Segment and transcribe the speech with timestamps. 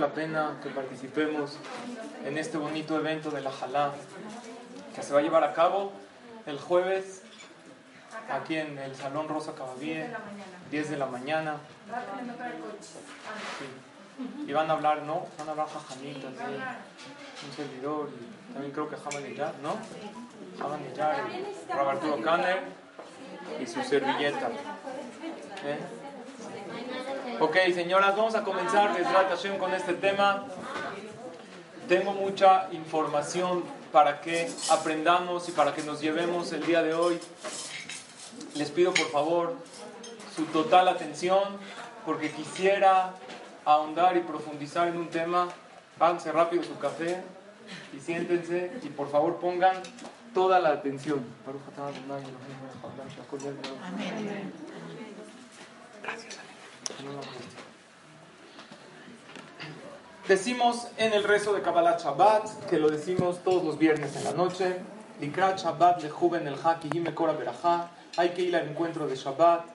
[0.00, 1.58] la pena que participemos
[2.24, 3.92] en este bonito evento de la Jalá
[4.94, 5.92] que se va a llevar a cabo
[6.46, 7.22] el jueves
[8.30, 10.10] aquí en el Salón Rosa Caballé,
[10.70, 11.56] 10 de la mañana.
[14.46, 15.26] Y van a hablar, ¿no?
[15.38, 16.32] Van a hablar jajamitas
[17.44, 19.24] un servidor y también creo que Jaman
[19.62, 19.76] ¿no?
[20.58, 22.62] Jaman y Roberto Kanner
[23.60, 24.48] y su servilleta.
[25.64, 26.01] ¿Eh?
[27.42, 28.96] Ok, señoras, vamos a comenzar
[29.58, 30.44] con este tema.
[31.88, 37.18] Tengo mucha información para que aprendamos y para que nos llevemos el día de hoy.
[38.54, 39.56] Les pido por favor
[40.36, 41.42] su total atención
[42.06, 43.14] porque quisiera
[43.64, 45.48] ahondar y profundizar en un tema.
[45.98, 47.24] Háganse rápido su café
[47.92, 49.82] y siéntense y por favor pongan
[50.32, 51.26] toda la atención.
[56.04, 56.51] Gracias.
[60.28, 64.32] Decimos en el rezo de Kabbalah Shabbat, que lo decimos todos los viernes en la
[64.32, 64.78] noche,
[65.20, 66.56] Likrat Shabbat Juven el
[68.16, 69.66] hay que ir al encuentro de Shabbat.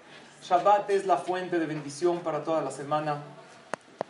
[0.43, 3.21] Shabbat es la fuente de bendición para toda la semana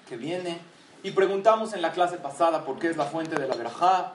[0.07, 0.59] que viene.
[1.03, 4.13] Y preguntamos en la clase pasada por qué es la fuente de la Berajá,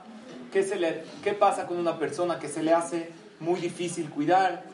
[0.53, 4.65] qué, se le, qué pasa con una persona que se le hace muy difícil cuidar,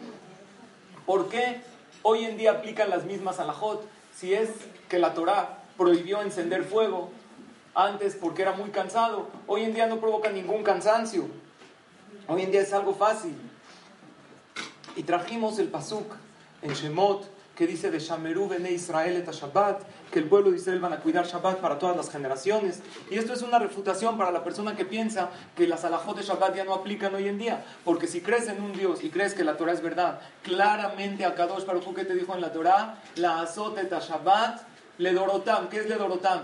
[1.06, 1.61] por qué
[2.02, 3.86] hoy en día aplican las mismas alajot
[4.19, 4.50] si es
[4.88, 7.11] que la Torah prohibió encender fuego
[7.74, 11.28] antes porque era muy cansado, hoy en día no provoca ningún cansancio.
[12.27, 13.36] Hoy en día es algo fácil.
[14.96, 16.16] Y trajimos el pasuk
[16.62, 20.81] en Shemot que dice de Shameru bene Israel et Shabbat, que el pueblo de Israel
[20.81, 22.81] van a cuidar Shabbat para todas las generaciones.
[23.11, 26.56] Y esto es una refutación para la persona que piensa que las alajot de Shabbat
[26.56, 27.64] ya no aplican hoy en día.
[27.84, 31.34] Porque si crees en un Dios y crees que la Torah es verdad, claramente a
[31.34, 34.62] Kadosh Baruj que te dijo en la Torah, la azot et Shabbat,
[34.98, 35.69] le dorotam.
[35.69, 36.42] ¿Qué es le dorotam?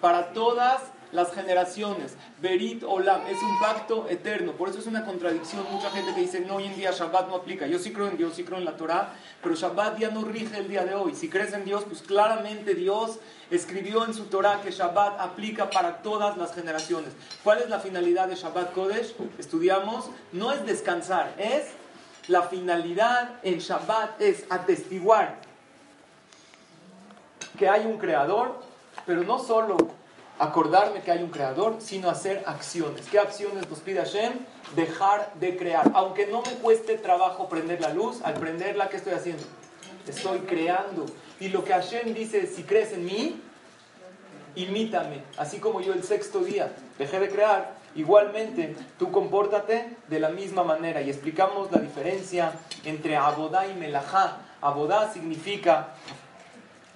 [0.00, 2.14] Para todas las generaciones.
[2.40, 4.52] Berit Olam es un pacto eterno.
[4.52, 5.64] Por eso es una contradicción.
[5.70, 7.66] Mucha gente que dice, no, hoy en día Shabbat no aplica.
[7.66, 10.58] Yo sí creo en Dios, sí creo en la Torah, pero Shabbat ya no rige
[10.58, 11.14] el día de hoy.
[11.14, 13.18] Si crees en Dios, pues claramente Dios
[13.50, 17.12] escribió en su Torah que Shabbat aplica para todas las generaciones.
[17.42, 19.14] ¿Cuál es la finalidad de Shabbat Kodesh?
[19.38, 21.64] Estudiamos, no es descansar, es
[22.28, 25.38] la finalidad en Shabbat es atestiguar
[27.58, 28.60] que hay un creador,
[29.04, 29.76] pero no solo
[30.40, 33.06] acordarme que hay un creador, sino hacer acciones.
[33.08, 34.32] ¿Qué acciones nos pide Hashem?
[34.74, 35.90] Dejar de crear.
[35.94, 39.42] Aunque no me cueste trabajo prender la luz, al prenderla, ¿qué estoy haciendo?
[40.08, 41.04] Estoy creando.
[41.40, 43.40] Y lo que Hashem dice si crees en mí,
[44.54, 45.22] imítame.
[45.36, 50.64] Así como yo el sexto día dejé de crear, igualmente tú compórtate de la misma
[50.64, 51.02] manera.
[51.02, 52.54] Y explicamos la diferencia
[52.86, 54.38] entre abodá y melajá.
[54.62, 55.88] Abodá significa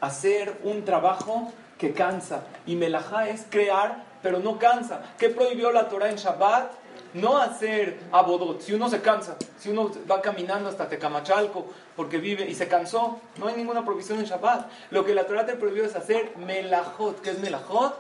[0.01, 1.53] hacer un trabajo
[1.85, 2.45] que cansa.
[2.67, 5.03] Y melajá es crear, pero no cansa.
[5.19, 6.73] ¿Qué prohibió la Torah en Shabbat?
[7.15, 8.61] No hacer abodot.
[8.61, 13.21] Si uno se cansa, si uno va caminando hasta Tecamachalco porque vive y se cansó,
[13.37, 14.69] no hay ninguna prohibición en Shabbat.
[14.91, 17.21] Lo que la Torah te prohibió es hacer melajot.
[17.21, 17.97] ¿Qué es melajot?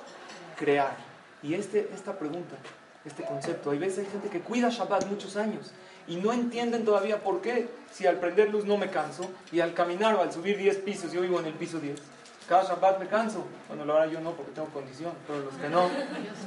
[0.57, 0.97] Crear.
[1.43, 2.57] Y este, esta pregunta,
[3.05, 5.73] este concepto, hay veces hay gente que cuida Shabbat muchos años
[6.09, 9.75] y no entienden todavía por qué, si al prender luz no me canso y al
[9.75, 12.14] caminar o al subir 10 pisos, yo vivo en el piso 10
[12.49, 13.45] cada Shabbat me canso.
[13.69, 15.89] Bueno, la verdad yo no, porque tengo condición, pero los que no.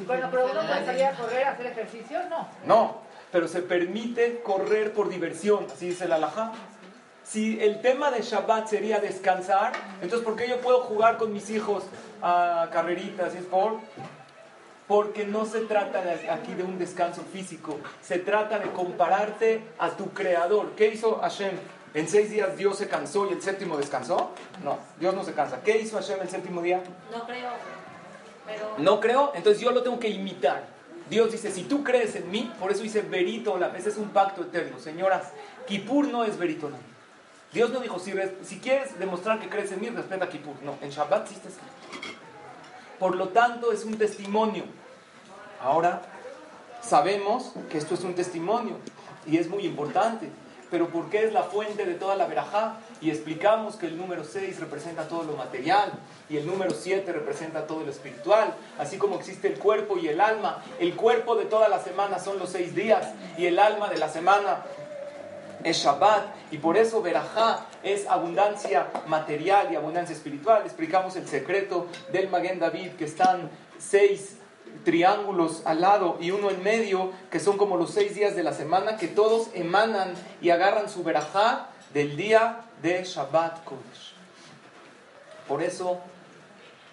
[0.05, 2.47] Bueno, pero uno puede salir a correr, a hacer ejercicio, no.
[2.65, 6.51] No, pero se permite correr por diversión, así dice la alajá.
[7.23, 11.49] Si el tema de Shabbat sería descansar, entonces ¿por qué yo puedo jugar con mis
[11.49, 11.83] hijos
[12.21, 13.35] a carreritas?
[13.35, 13.79] ¿Es por?
[14.87, 20.11] Porque no se trata aquí de un descanso físico, se trata de compararte a tu
[20.11, 20.71] creador.
[20.77, 21.51] ¿Qué hizo Hashem?
[21.93, 24.31] ¿En seis días Dios se cansó y el séptimo descansó?
[24.63, 25.61] No, Dios no se cansa.
[25.63, 26.83] ¿Qué hizo Hashem el séptimo día?
[27.11, 27.49] No creo.
[28.45, 28.75] Pero...
[28.77, 30.65] No creo, entonces yo lo tengo que imitar.
[31.09, 34.41] Dios dice, si tú crees en mí, por eso dice veritolam, ese es un pacto
[34.41, 34.79] eterno.
[34.79, 35.31] Señoras,
[35.65, 36.79] Kippur no es veritolam.
[37.53, 40.55] Dios no dijo, si, si quieres demostrar que crees en mí, respeta a Kippur.
[40.63, 41.49] No, en Shabbat sí está
[42.99, 44.65] Por lo tanto, es un testimonio.
[45.61, 46.01] Ahora,
[46.81, 48.75] sabemos que esto es un testimonio
[49.25, 50.29] y es muy importante
[50.69, 52.77] pero ¿por qué es la fuente de toda la verajá?
[53.01, 55.91] Y explicamos que el número 6 representa todo lo material
[56.29, 60.19] y el número 7 representa todo lo espiritual, así como existe el cuerpo y el
[60.19, 60.63] alma.
[60.79, 64.09] El cuerpo de toda la semana son los seis días y el alma de la
[64.09, 64.63] semana
[65.63, 70.63] es Shabbat y por eso verajá es abundancia material y abundancia espiritual.
[70.65, 74.37] Explicamos el secreto del Maguen David que están seis
[74.83, 78.53] triángulos al lado y uno en medio, que son como los seis días de la
[78.53, 84.13] semana, que todos emanan y agarran su verajá del día de Shabbat Kodesh.
[85.47, 85.99] Por eso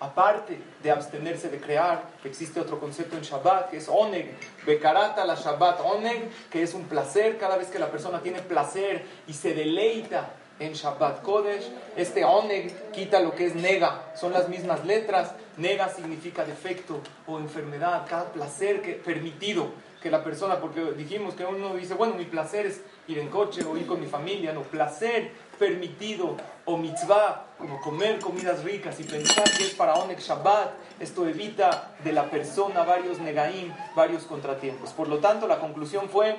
[0.01, 4.35] aparte de abstenerse de crear, existe otro concepto en Shabbat que es oneg,
[4.67, 9.05] bekarata la Shabbat oneg, que es un placer cada vez que la persona tiene placer
[9.27, 11.71] y se deleita en Shabbat Kodesh.
[11.97, 15.33] Este oneg quita lo que es nega, son las mismas letras.
[15.57, 19.69] Nega significa defecto o enfermedad, cada placer que permitido
[20.05, 23.65] que la persona, porque dijimos que uno dice, bueno, mi placer es ir en coche
[23.65, 26.37] o ir con mi familia, no, placer permitido
[26.67, 31.95] o mitzvah, como comer comidas ricas y pensar que es para Onek Shabbat, esto evita
[32.05, 34.91] de la persona varios negaim, varios contratiempos.
[34.91, 36.37] Por lo tanto, la conclusión fue,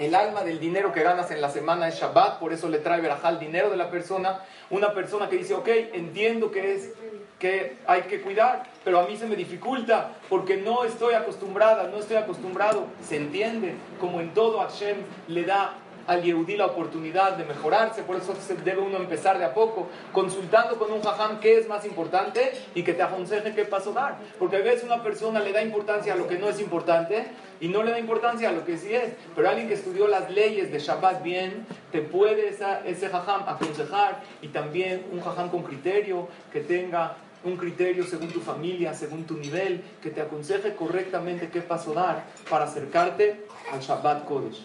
[0.00, 3.02] el alma del dinero que ganas en la semana es Shabbat, por eso le trae
[3.02, 4.40] verajá el dinero de la persona.
[4.70, 6.92] Una persona que dice, ok, entiendo que es
[7.38, 11.98] que hay que cuidar, pero a mí se me dificulta porque no estoy acostumbrada, no
[11.98, 12.86] estoy acostumbrado.
[13.06, 14.96] Se entiende, como en todo Hashem
[15.28, 15.74] le da
[16.06, 19.88] al Yehudí la oportunidad de mejorarse, por eso se debe uno empezar de a poco,
[20.12, 24.18] consultando con un jajam qué es más importante y que te aconseje qué paso dar.
[24.38, 27.26] Porque a veces una persona le da importancia a lo que no es importante
[27.60, 29.12] y no le da importancia a lo que sí es.
[29.36, 34.48] Pero alguien que estudió las leyes de Shabbat bien, te puede ese jajam aconsejar y
[34.48, 39.82] también un jajam con criterio que tenga un criterio según tu familia, según tu nivel,
[40.02, 44.62] que te aconseje correctamente qué paso dar para acercarte al Shabbat Kodesh.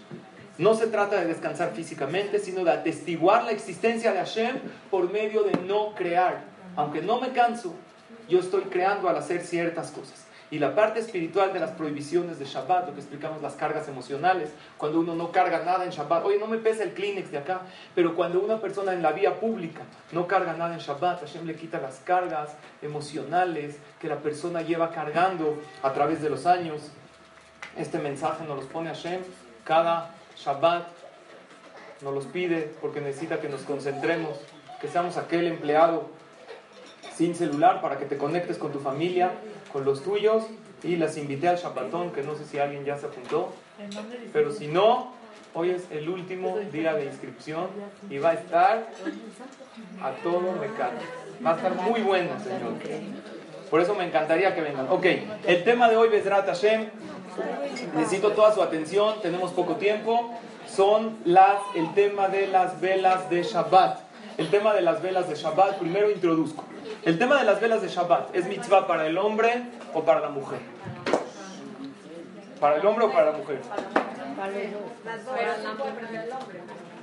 [0.58, 4.56] No se trata de descansar físicamente, sino de atestiguar la existencia de Hashem
[4.90, 6.44] por medio de no crear.
[6.78, 7.74] Aunque no me canso,
[8.30, 10.26] yo estoy creando al hacer ciertas cosas.
[10.52, 14.52] Y la parte espiritual de las prohibiciones de Shabbat, lo que explicamos las cargas emocionales,
[14.78, 17.62] cuando uno no carga nada en Shabbat, oye, no me pesa el Kleenex de acá,
[17.96, 19.82] pero cuando una persona en la vía pública
[20.12, 24.92] no carga nada en Shabbat, Hashem le quita las cargas emocionales que la persona lleva
[24.92, 26.92] cargando a través de los años.
[27.76, 29.22] Este mensaje nos los pone Hashem
[29.64, 30.88] cada Shabbat
[32.02, 34.38] nos los pide porque necesita que nos concentremos,
[34.82, 36.10] que seamos aquel empleado
[37.16, 39.32] sin celular para que te conectes con tu familia,
[39.72, 40.44] con los tuyos.
[40.84, 43.54] Y las invité al Shabbatón, que no sé si alguien ya se apuntó,
[44.32, 45.14] pero si no,
[45.56, 47.70] hoy es el último día de inscripción
[48.08, 48.92] y va a estar
[50.02, 51.00] a todo mecano.
[51.44, 52.74] Va a estar muy bueno, Señor.
[53.76, 54.88] Por eso me encantaría que vengan.
[54.90, 55.06] Ok,
[55.46, 56.88] el tema de hoy, Bezrat Hashem,
[57.94, 60.34] necesito toda su atención, tenemos poco tiempo.
[60.66, 64.00] Son las, el tema de las velas de Shabbat.
[64.38, 66.64] El tema de las velas de Shabbat, primero introduzco.
[67.04, 69.64] El tema de las velas de Shabbat, ¿es mitzvah para el hombre
[69.94, 70.60] o para la mujer?
[72.62, 73.60] ¿Para el hombre o para la mujer?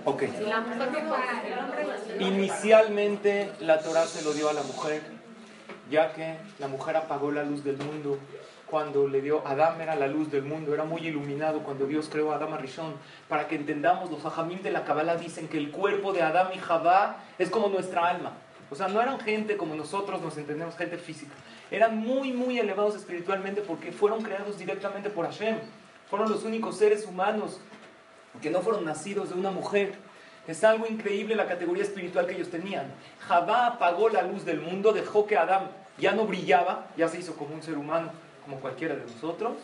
[0.07, 0.23] Ok.
[2.19, 5.03] Inicialmente la Torah se lo dio a la mujer,
[5.93, 8.19] ya que la mujer apagó la luz del mundo
[8.73, 12.33] cuando le dio Adán era la luz del mundo, era muy iluminado cuando Dios creó
[12.33, 12.95] a Adán Rishon.
[13.29, 16.59] Para que entendamos, los hajamim de la Kabbalah dicen que el cuerpo de Adán y
[16.59, 18.33] Javá es como nuestra alma.
[18.71, 21.35] O sea, no eran gente como nosotros nos entendemos, gente física.
[21.71, 25.59] Eran muy, muy elevados espiritualmente porque fueron creados directamente por Hashem.
[26.09, 27.61] Fueron los únicos seres humanos
[28.41, 29.97] que no fueron nacidos de una mujer.
[30.49, 32.91] Es algo increíble la categoría espiritual que ellos tenían.
[33.29, 37.37] Javá apagó la luz del mundo, dejó que Adán ya no brillaba, ya se hizo
[37.37, 38.11] como un ser humano
[38.45, 39.55] como cualquiera de nosotros.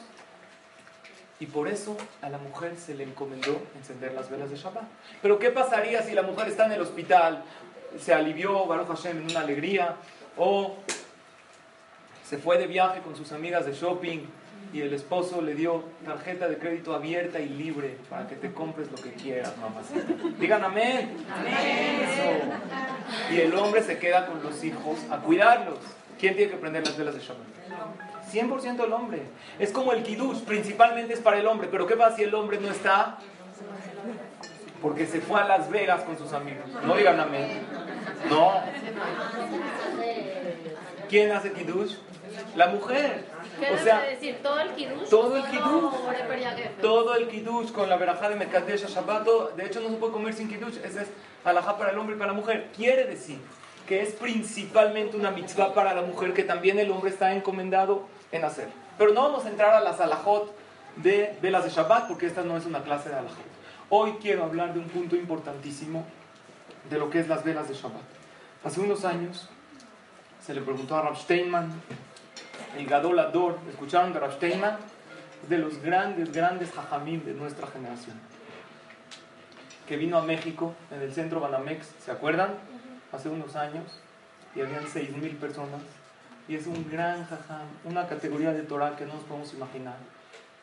[1.40, 4.84] Y por eso a la mujer se le encomendó encender las velas de Shabbat.
[5.22, 7.44] Pero ¿qué pasaría si la mujer está en el hospital,
[7.98, 9.96] se alivió, Baruch Hashem, en una alegría,
[10.36, 10.76] o
[12.24, 14.26] se fue de viaje con sus amigas de shopping
[14.72, 18.90] y el esposo le dio tarjeta de crédito abierta y libre para que te compres
[18.90, 20.12] lo que quieras, mamacita.
[20.38, 21.16] Digan amén.
[21.32, 22.50] Amén.
[23.32, 25.78] Y el hombre se queda con los hijos a cuidarlos.
[26.18, 27.46] ¿Quién tiene que prender las velas de Shabbat?
[28.32, 29.22] 100% el hombre.
[29.58, 31.68] Es como el kiddush, principalmente es para el hombre.
[31.70, 33.18] Pero ¿qué pasa si el hombre no está?
[34.82, 36.64] Porque se fue a Las Vegas con sus amigos.
[36.84, 37.60] No digan amén.
[38.28, 38.52] No.
[41.08, 41.94] ¿Quién hace kiddush?
[42.54, 43.24] La mujer.
[43.72, 44.38] o sea, decir?
[44.42, 45.08] ¿Todo el kiddush?
[45.08, 45.94] Todo el kiddush.
[46.82, 49.26] Todo el kiddush con la verajá de Merkadesh Shabbat.
[49.56, 50.76] De hecho, no se puede comer sin kiddush.
[50.84, 51.08] Ese es
[51.44, 52.68] alajá para el hombre y para la mujer.
[52.76, 53.38] Quiere decir
[53.88, 58.44] que es principalmente una mitzvah para la mujer que también el hombre está encomendado en
[58.44, 58.68] hacer.
[58.98, 60.54] Pero no vamos a entrar a las alajot
[60.96, 63.46] de velas de Shabbat porque esta no es una clase de alajot.
[63.88, 66.04] Hoy quiero hablar de un punto importantísimo
[66.90, 68.02] de lo que es las velas de Shabbat.
[68.62, 69.48] Hace unos años
[70.44, 71.72] se le preguntó a Rav Steinman,
[72.76, 74.76] el Gadol Ador, ¿escucharon de Rav Steinman?
[75.48, 78.20] De los grandes, grandes hajamim de nuestra generación.
[79.86, 82.67] Que vino a México, en el centro Banamex, ¿se acuerdan?
[83.12, 84.00] Hace unos años
[84.54, 85.80] y habían 6.000 personas.
[86.48, 89.96] Y es un gran jajam, una categoría de Torah que no nos podemos imaginar.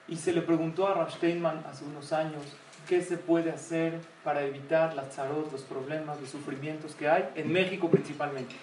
[0.07, 2.41] Y se le preguntó a Rav hace unos años
[2.87, 7.51] qué se puede hacer para evitar las zarot, los problemas, los sufrimientos que hay en
[7.51, 8.55] México principalmente.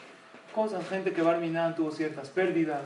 [0.54, 2.82] cosas, gente que Barminan tuvo ciertas pérdidas,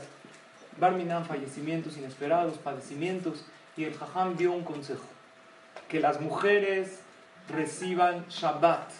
[0.78, 3.44] Barminan fallecimientos inesperados, padecimientos,
[3.76, 5.04] y el Jajam dio un consejo,
[5.88, 7.00] que las mujeres
[7.48, 8.90] reciban Shabbat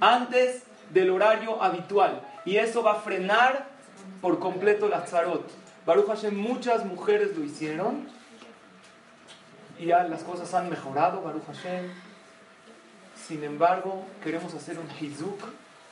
[0.00, 3.66] antes del horario habitual, y eso va a frenar
[4.20, 5.48] por completo la tzarot.
[5.84, 8.08] Baruch Hashem, muchas mujeres lo hicieron,
[9.78, 11.90] y ya las cosas han mejorado, Baruch Hashem.
[13.26, 15.38] Sin embargo, queremos hacer un hizuk,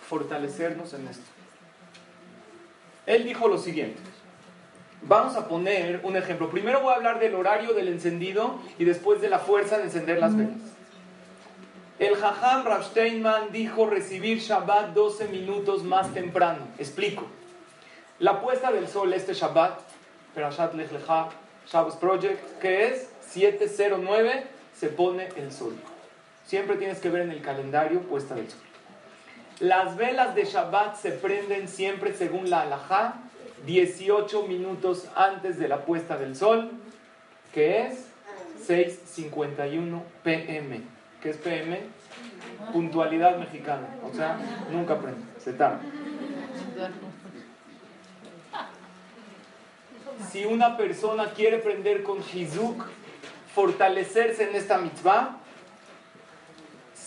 [0.08, 1.24] fortalecernos en esto.
[3.06, 4.00] Él dijo lo siguiente.
[5.02, 6.48] Vamos a poner un ejemplo.
[6.48, 10.18] Primero voy a hablar del horario del encendido y después de la fuerza de encender
[10.18, 10.74] las velas.
[12.04, 12.84] El Jajam Rav
[13.50, 16.68] dijo recibir Shabbat 12 minutos más temprano.
[16.78, 17.25] Explico.
[18.18, 19.80] La puesta del sol este Shabbat,
[20.34, 21.30] Perashat Lech Lecha,
[21.66, 24.46] Shabbos Project, que es 709,
[24.78, 25.78] se pone el sol.
[26.44, 28.61] Siempre tienes que ver en el calendario puesta del sol.
[29.61, 33.14] Las velas de Shabbat se prenden siempre según la halajá
[33.64, 36.70] 18 minutos antes de la puesta del sol,
[37.54, 38.08] que es
[38.68, 40.93] 6.51 pm.
[41.25, 41.81] ¿Qué es pm?
[42.71, 43.88] Puntualidad mexicana.
[44.07, 44.38] O sea,
[44.71, 45.81] nunca prende, se tarda.
[50.31, 52.85] Si una persona quiere prender con Hizuk,
[53.54, 55.38] fortalecerse en esta mitzvah,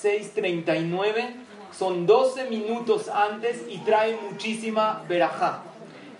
[0.01, 1.35] 6.39
[1.71, 5.61] son 12 minutos antes y trae muchísima verajá.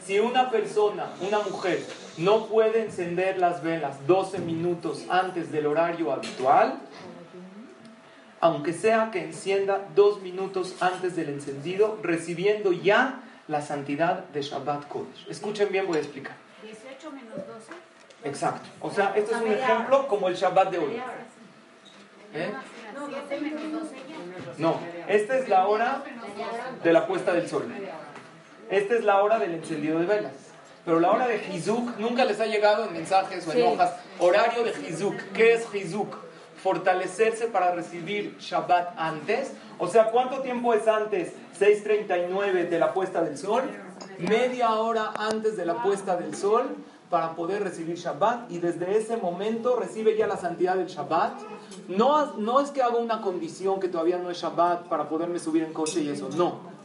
[0.06, 1.84] Si una persona, una mujer,
[2.20, 6.80] no puede encender las velas 12 minutos antes del horario habitual,
[8.40, 14.88] aunque sea que encienda dos minutos antes del encendido, recibiendo ya la santidad de Shabbat
[14.88, 15.28] Kodesh.
[15.30, 16.36] Escuchen bien, voy a explicar.
[16.64, 17.72] 18 menos 12.
[18.24, 18.70] Exacto.
[18.82, 21.02] O sea, este es un ejemplo como el Shabbat de hoy.
[22.34, 22.52] ¿Eh?
[24.58, 26.04] No, esta es la hora
[26.84, 27.72] de la puesta del sol.
[28.70, 30.34] Esta es la hora del encendido de velas.
[30.84, 33.94] Pero la hora de Hizuk nunca les ha llegado en mensajes o en hojas.
[34.20, 35.16] Horario de Hizuk.
[35.34, 36.27] ¿Qué es Hizuk?
[36.68, 39.54] Fortalecerse para recibir Shabbat antes.
[39.80, 41.32] O sea, ¿cuánto tiempo es antes?
[41.58, 43.64] 6.39 de la puesta del sol.
[44.20, 46.76] Media hora antes de la puesta del sol
[47.10, 51.40] para poder recibir Shabbat y desde ese momento recibe ya la santidad del Shabbat.
[51.88, 55.64] No, no es que haga una condición que todavía no es Shabbat para poderme subir
[55.64, 56.77] en coche y eso, no.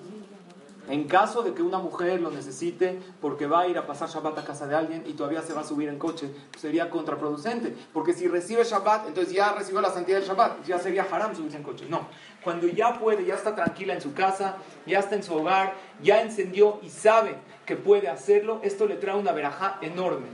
[0.89, 4.39] En caso de que una mujer lo necesite porque va a ir a pasar Shabbat
[4.39, 7.77] a casa de alguien y todavía se va a subir en coche, sería contraproducente.
[7.93, 11.57] Porque si recibe Shabbat, entonces ya recibió la santidad del Shabbat, ya sería haram subirse
[11.57, 11.87] en coche.
[11.89, 12.09] No,
[12.43, 16.21] cuando ya puede, ya está tranquila en su casa, ya está en su hogar, ya
[16.21, 20.27] encendió y sabe que puede hacerlo, esto le trae una verajá enorme.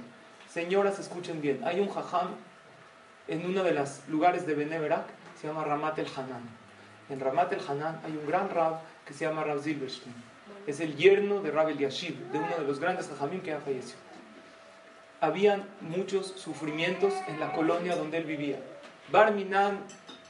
[0.48, 2.28] Señoras, escuchen bien, hay un jajam
[3.26, 5.04] en uno de los lugares de Beneverak,
[5.38, 6.48] se llama Ramat el Hanan.
[7.10, 10.27] En Ramat el Hanan hay un gran rab que se llama Rav Zilberstein
[10.68, 13.96] es el yerno de Rabel Yashiv, de uno de los grandes hajamim que ha fallecido.
[15.18, 18.60] Habían muchos sufrimientos en la colonia donde él vivía.
[19.10, 19.78] Barminan,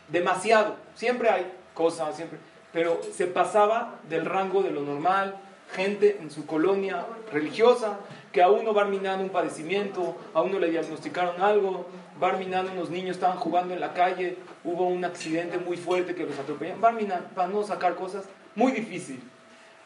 [0.07, 0.76] demasiado.
[0.95, 2.38] Siempre hay cosas, siempre.
[2.73, 5.35] Pero se pasaba del rango de lo normal.
[5.75, 7.99] Gente en su colonia religiosa,
[8.30, 11.88] que a uno Barminan un padecimiento, a uno le diagnosticaron algo.
[12.21, 16.38] Barminan, unos niños estaban jugando en la calle, hubo un accidente muy fuerte que los
[16.38, 16.80] atropellaron.
[16.80, 19.21] Barminan, para no sacar cosas, muy difícil.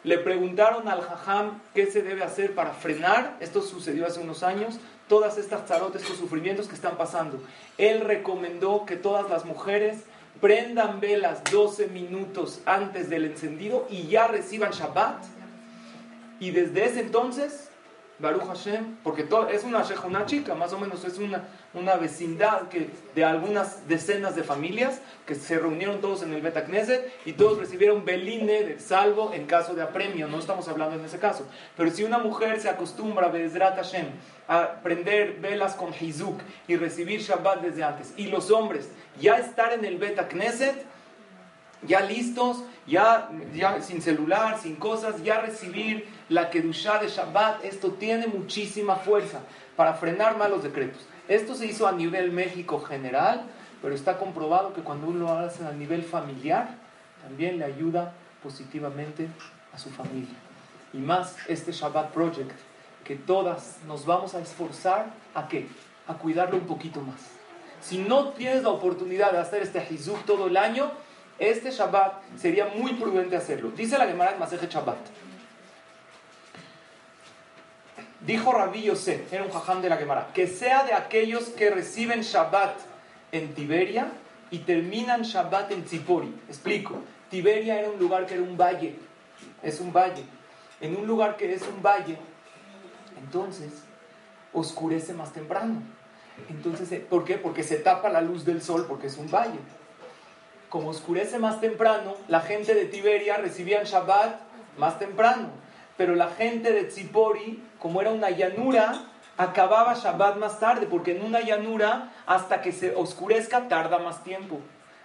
[0.05, 4.79] Le preguntaron al Jajam qué se debe hacer para frenar, esto sucedió hace unos años,
[5.09, 7.41] todas estas zarotes, estos sufrimientos que están pasando.
[7.79, 9.99] Él recomendó que todas las mujeres
[10.41, 15.23] prendan velas 12 minutos antes del encendido y ya reciban Shabbat.
[16.41, 17.71] Y desde ese entonces
[18.23, 21.43] Baruch Hashem, porque todo, es una una chica, más o menos es una,
[21.75, 27.13] una vecindad que, de algunas decenas de familias que se reunieron todos en el Betacneset
[27.27, 31.19] y todos recibieron beline de salvo en caso de apremio, no estamos hablando en ese
[31.19, 31.47] caso.
[31.77, 34.07] Pero si una mujer se acostumbra, Hashem,
[34.47, 38.89] a prender velas con Hizuk y recibir Shabbat desde antes, y los hombres
[39.21, 40.87] ya estar en el Betacneset,
[41.83, 47.93] ya listos, ya, ya sin celular, sin cosas, ya recibir la Kedushá de Shabbat, esto
[47.93, 49.41] tiene muchísima fuerza
[49.77, 51.03] para frenar malos decretos.
[51.29, 53.43] Esto se hizo a nivel México general,
[53.81, 56.77] pero está comprobado que cuando uno lo hace a nivel familiar,
[57.23, 59.29] también le ayuda positivamente
[59.73, 60.35] a su familia.
[60.93, 62.53] Y más este Shabbat Project,
[63.05, 65.69] que todas nos vamos a esforzar a qué?
[66.07, 67.21] A cuidarlo un poquito más.
[67.81, 70.91] Si no tienes la oportunidad de hacer este Hizuk todo el año,
[71.39, 73.71] este Shabbat sería muy prudente hacerlo.
[73.71, 74.99] Dice la Gemara en Maseje Shabbat.
[78.27, 82.21] Dijo Rabbi Yosef, era un jajam de la Gemara, que sea de aquellos que reciben
[82.21, 82.77] Shabbat
[83.33, 84.13] en Tiberia
[84.51, 86.33] y terminan Shabbat en Tzipori.
[86.49, 87.03] Explico.
[87.31, 88.97] Tiberia era un lugar que era un valle.
[89.63, 90.25] Es un valle.
[90.81, 92.19] en un lugar que es un valle,
[93.17, 93.85] entonces
[94.53, 95.81] oscurece más temprano.
[96.49, 97.39] Entonces, eh, ¿por qué?
[97.39, 99.61] Porque se tapa la luz del sol porque es un valle.
[100.69, 104.41] Como oscurece más temprano, la gente de Tiberia recibía Shabbat
[104.77, 105.51] más temprano.
[105.97, 111.25] Pero la gente de Tzipori, como era una llanura, acababa Shabbat más tarde, porque en
[111.25, 114.61] una llanura, hasta que se oscurezca, tarda más tiempo.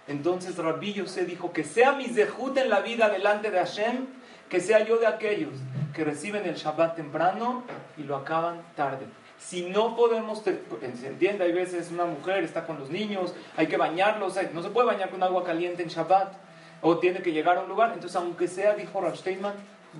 [0.06, 4.06] Entonces Rabbi se dijo que sea mi zehut en la vida delante de Hashem,
[4.48, 5.50] que sea yo de aquellos
[5.92, 7.64] que reciben el Shabbat temprano
[7.96, 9.06] y lo acaban tarde.
[9.38, 13.76] Si no podemos, se entiende, hay veces una mujer está con los niños, hay que
[13.76, 16.32] bañarlos, no se puede bañar con agua caliente en Shabbat,
[16.80, 19.16] o tiene que llegar a un lugar, entonces aunque sea, dijo Rav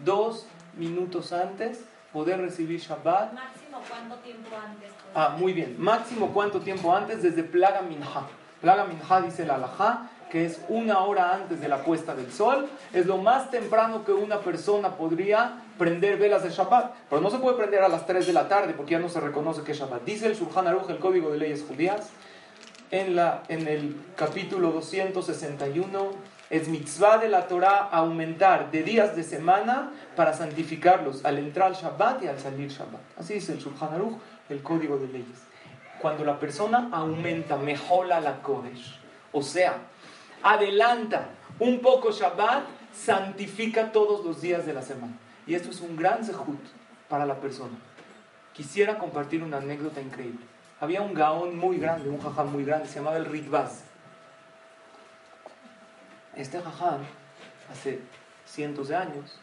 [0.04, 3.32] dos minutos antes, poder recibir Shabbat.
[3.32, 4.90] ¿Máximo cuánto tiempo antes?
[5.14, 5.76] Ah, muy bien.
[5.78, 8.26] Máximo cuánto tiempo antes desde Plaga Minha.
[8.60, 12.68] Plaga Minha dice la alajá que es una hora antes de la puesta del sol.
[12.92, 16.92] Es lo más temprano que una persona podría prender velas de Shabbat.
[17.08, 19.20] Pero no se puede prender a las 3 de la tarde porque ya no se
[19.20, 20.04] reconoce que es Shabbat.
[20.04, 22.10] Dice el Shulchan Aruch, el Código de Leyes Judías,
[22.90, 29.22] en, la, en el capítulo 261 es mitzvah de la Torah aumentar de días de
[29.22, 33.00] semana para santificarlos al entrar Shabbat y al salir Shabbat.
[33.18, 35.42] Así dice el Shulchan Aruch, el código de leyes.
[36.00, 38.98] Cuando la persona aumenta, mejola la Kodesh,
[39.32, 39.78] o sea,
[40.42, 41.28] adelanta
[41.58, 42.64] un poco Shabbat,
[42.94, 45.12] santifica todos los días de la semana.
[45.46, 46.60] Y esto es un gran zehut
[47.08, 47.76] para la persona.
[48.52, 50.44] Quisiera compartir una anécdota increíble.
[50.80, 53.84] Había un gaón muy grande, un jajam muy grande, se llamaba el Ritbaz.
[56.38, 57.00] Este jajam,
[57.68, 57.98] hace
[58.46, 59.40] cientos de años,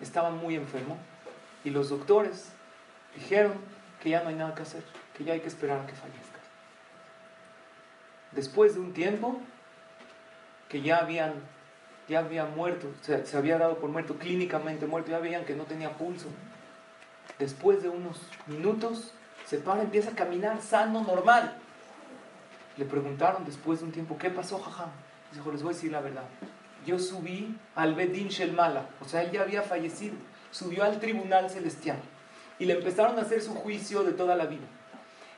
[0.00, 0.98] estaba muy enfermo
[1.62, 2.50] y los doctores
[3.14, 3.52] dijeron
[4.02, 4.82] que ya no hay nada que hacer,
[5.16, 6.40] que ya hay que esperar a que fallezca.
[8.32, 9.40] Después de un tiempo
[10.68, 11.34] que ya habían
[12.08, 15.64] ya había muerto, se, se había dado por muerto, clínicamente muerto, ya veían que no
[15.64, 16.26] tenía pulso.
[17.38, 19.12] Después de unos minutos
[19.44, 21.56] se para, empieza a caminar sano, normal.
[22.76, 24.90] Le preguntaron después de un tiempo, ¿qué pasó, jajam?
[25.32, 26.24] Dijo, les voy a decir la verdad.
[26.86, 30.14] Yo subí al Bedin Shelmala, o sea, él ya había fallecido.
[30.50, 31.98] Subió al tribunal celestial
[32.58, 34.66] y le empezaron a hacer su juicio de toda la vida.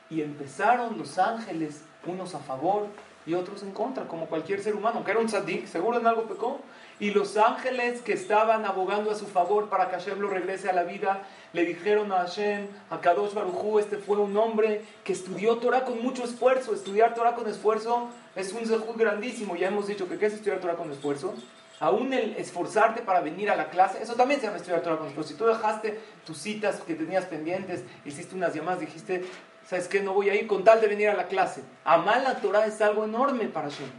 [0.09, 2.87] Y empezaron los ángeles, unos a favor
[3.25, 6.23] y otros en contra, como cualquier ser humano, que era un tzadik, seguro en algo
[6.23, 6.61] pecó.
[6.99, 10.73] Y los ángeles que estaban abogando a su favor para que Hashem lo regrese a
[10.73, 15.57] la vida, le dijeron a Hashem, a Kadosh Barujú, este fue un hombre que estudió
[15.59, 16.73] Torah con mucho esfuerzo.
[16.73, 19.55] Estudiar Torah con esfuerzo es un zehut grandísimo.
[19.55, 21.33] Ya hemos dicho que ¿qué es estudiar Torah con esfuerzo?
[21.79, 25.07] Aún el esforzarte para venir a la clase, eso también se llama estudiar Torah con
[25.07, 25.31] esfuerzo.
[25.31, 29.23] Si tú dejaste tus citas que tenías pendientes, hiciste unas llamadas, dijiste,
[29.65, 30.01] ¿sabes qué?
[30.01, 31.63] No voy a ir con tal de venir a la clase.
[31.85, 33.89] Amar la Torah es algo enorme para Hashem.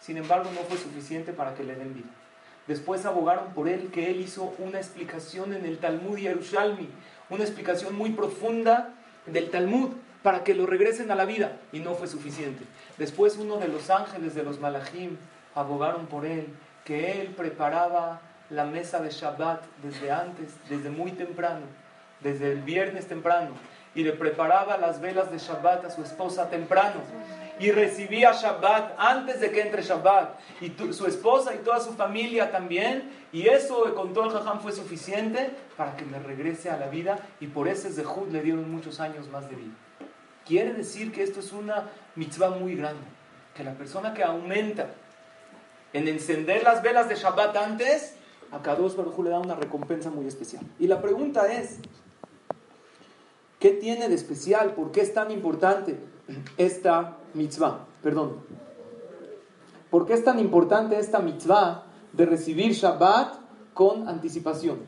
[0.00, 2.21] Sin embargo, no fue suficiente para que le den vida.
[2.66, 6.88] Después abogaron por él que él hizo una explicación en el Talmud Yerushalmi,
[7.28, 8.94] una explicación muy profunda
[9.26, 9.90] del Talmud
[10.22, 12.64] para que lo regresen a la vida y no fue suficiente.
[12.98, 15.16] Después uno de los ángeles de los Malachim
[15.54, 16.46] abogaron por él
[16.84, 21.62] que él preparaba la mesa de Shabbat desde antes, desde muy temprano,
[22.20, 23.50] desde el viernes temprano,
[23.94, 27.00] y le preparaba las velas de Shabbat a su esposa temprano
[27.62, 32.50] y recibía Shabbat antes de que entre Shabbat y su esposa y toda su familia
[32.50, 36.88] también y eso con todo el jajam fue suficiente para que le regrese a la
[36.88, 39.74] vida y por ese zehut le dieron muchos años más de vida.
[40.44, 43.04] Quiere decir que esto es una mitzvah muy grande,
[43.54, 44.88] que la persona que aumenta
[45.92, 48.16] en encender las velas de Shabbat antes,
[48.50, 50.66] a Kadosh Baruj le da una recompensa muy especial.
[50.80, 51.78] Y la pregunta es,
[53.60, 54.74] ¿qué tiene de especial?
[54.74, 56.00] ¿Por qué es tan importante
[56.56, 57.86] esta mitzvah?
[58.02, 58.36] Perdón.
[59.90, 63.34] ¿Por qué es tan importante esta mitzvah de recibir Shabbat
[63.74, 64.78] con anticipación?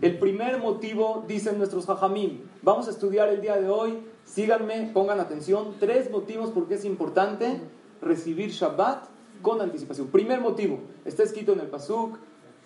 [0.00, 5.20] El primer motivo, dicen nuestros hajamim, vamos a estudiar el día de hoy, síganme, pongan
[5.20, 7.60] atención, tres motivos por qué es importante
[8.00, 9.04] recibir Shabbat
[9.42, 10.08] con anticipación.
[10.08, 12.16] Primer motivo, está escrito en el Pasuk,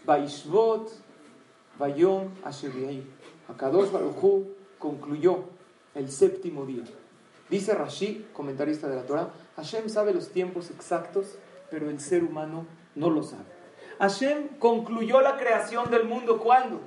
[0.07, 0.91] Vaishvot,
[1.79, 3.05] Vayom Asherei.
[3.49, 4.47] Akadosh Baruchu
[4.79, 5.45] concluyó
[5.95, 6.85] el séptimo día.
[7.51, 11.37] Dice Rashi, comentarista de la Torah, Hashem sabe los tiempos exactos,
[11.71, 13.45] pero el ser humano no lo sabe.
[13.99, 16.81] Hashem concluyó la creación del mundo cuando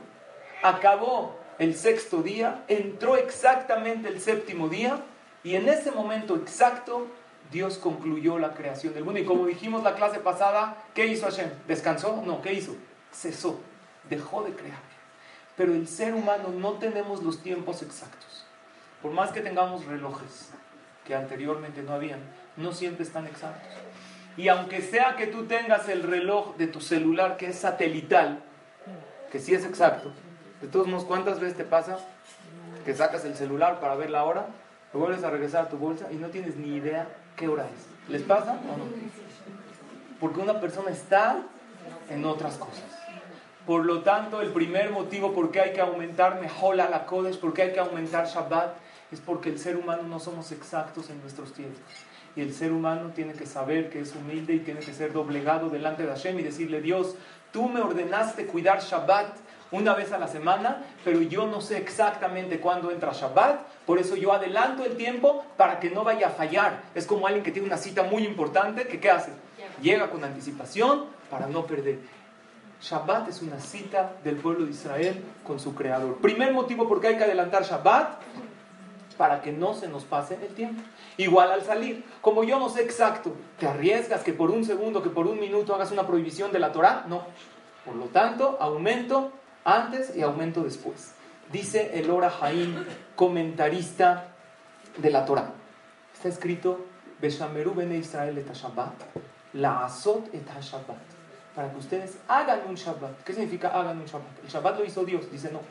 [0.64, 5.04] acabó el sexto día, entró exactamente el séptimo día
[5.44, 7.08] y en ese momento exacto
[7.52, 9.20] Dios concluyó la creación del mundo.
[9.20, 11.50] Y como dijimos la clase pasada, ¿qué hizo Hashem?
[11.68, 12.22] ¿Descansó?
[12.26, 12.76] No, ¿qué hizo?
[13.12, 13.60] Cesó,
[14.10, 14.82] dejó de crear.
[15.56, 18.37] Pero el ser humano no tenemos los tiempos exactos.
[19.02, 20.52] Por más que tengamos relojes,
[21.06, 22.20] que anteriormente no habían,
[22.56, 23.70] no siempre están exactos.
[24.36, 28.44] Y aunque sea que tú tengas el reloj de tu celular que es satelital,
[29.32, 30.12] que sí es exacto.
[30.62, 31.98] De todos modos, ¿cuántas veces te pasa
[32.86, 34.48] que sacas el celular para ver la hora,
[34.94, 38.12] lo vuelves a regresar a tu bolsa y no tienes ni idea qué hora es?
[38.12, 38.86] ¿Les pasa o no?
[40.20, 41.44] Porque una persona está
[42.10, 42.86] en otras cosas.
[43.66, 47.54] Por lo tanto, el primer motivo por qué hay que aumentar Mejola la Kodesh, por
[47.54, 48.78] qué hay que aumentar Shabbat,
[49.12, 51.80] es porque el ser humano no somos exactos en nuestros tiempos.
[52.36, 55.70] Y el ser humano tiene que saber que es humilde y tiene que ser doblegado
[55.70, 57.16] delante de Hashem y decirle, Dios,
[57.52, 59.38] tú me ordenaste cuidar Shabbat
[59.72, 64.16] una vez a la semana, pero yo no sé exactamente cuándo entra Shabbat, por eso
[64.16, 66.84] yo adelanto el tiempo para que no vaya a fallar.
[66.96, 69.32] Es como alguien que tiene una cita muy importante, que ¿qué hace?
[69.82, 72.00] Llega con anticipación para no perder.
[72.82, 76.18] Shabbat es una cita del pueblo de Israel con su creador.
[76.18, 78.20] Primer motivo por qué hay que adelantar Shabbat,
[79.18, 80.82] para que no se nos pase el tiempo.
[81.18, 85.10] Igual al salir, como yo no sé exacto, ¿te arriesgas que por un segundo, que
[85.10, 87.06] por un minuto hagas una prohibición de la Torah?
[87.08, 87.24] No.
[87.86, 89.32] Por lo tanto, aumento
[89.64, 91.14] antes y aumento después.
[91.52, 94.30] Dice el Ora Jaim, comentarista
[94.98, 95.52] de la Torah.
[96.14, 96.86] Está escrito,
[97.22, 98.94] Beshameru bene Israel et Shabbat,
[99.54, 100.98] la azot et Shabbat.
[101.56, 103.24] Para que ustedes hagan un Shabbat.
[103.24, 104.44] ¿Qué significa hagan un Shabbat?
[104.44, 105.62] El Shabbat lo hizo Dios, dice no.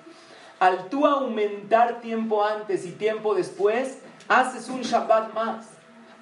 [0.58, 5.66] Al tú aumentar tiempo antes y tiempo después, haces un Shabbat más.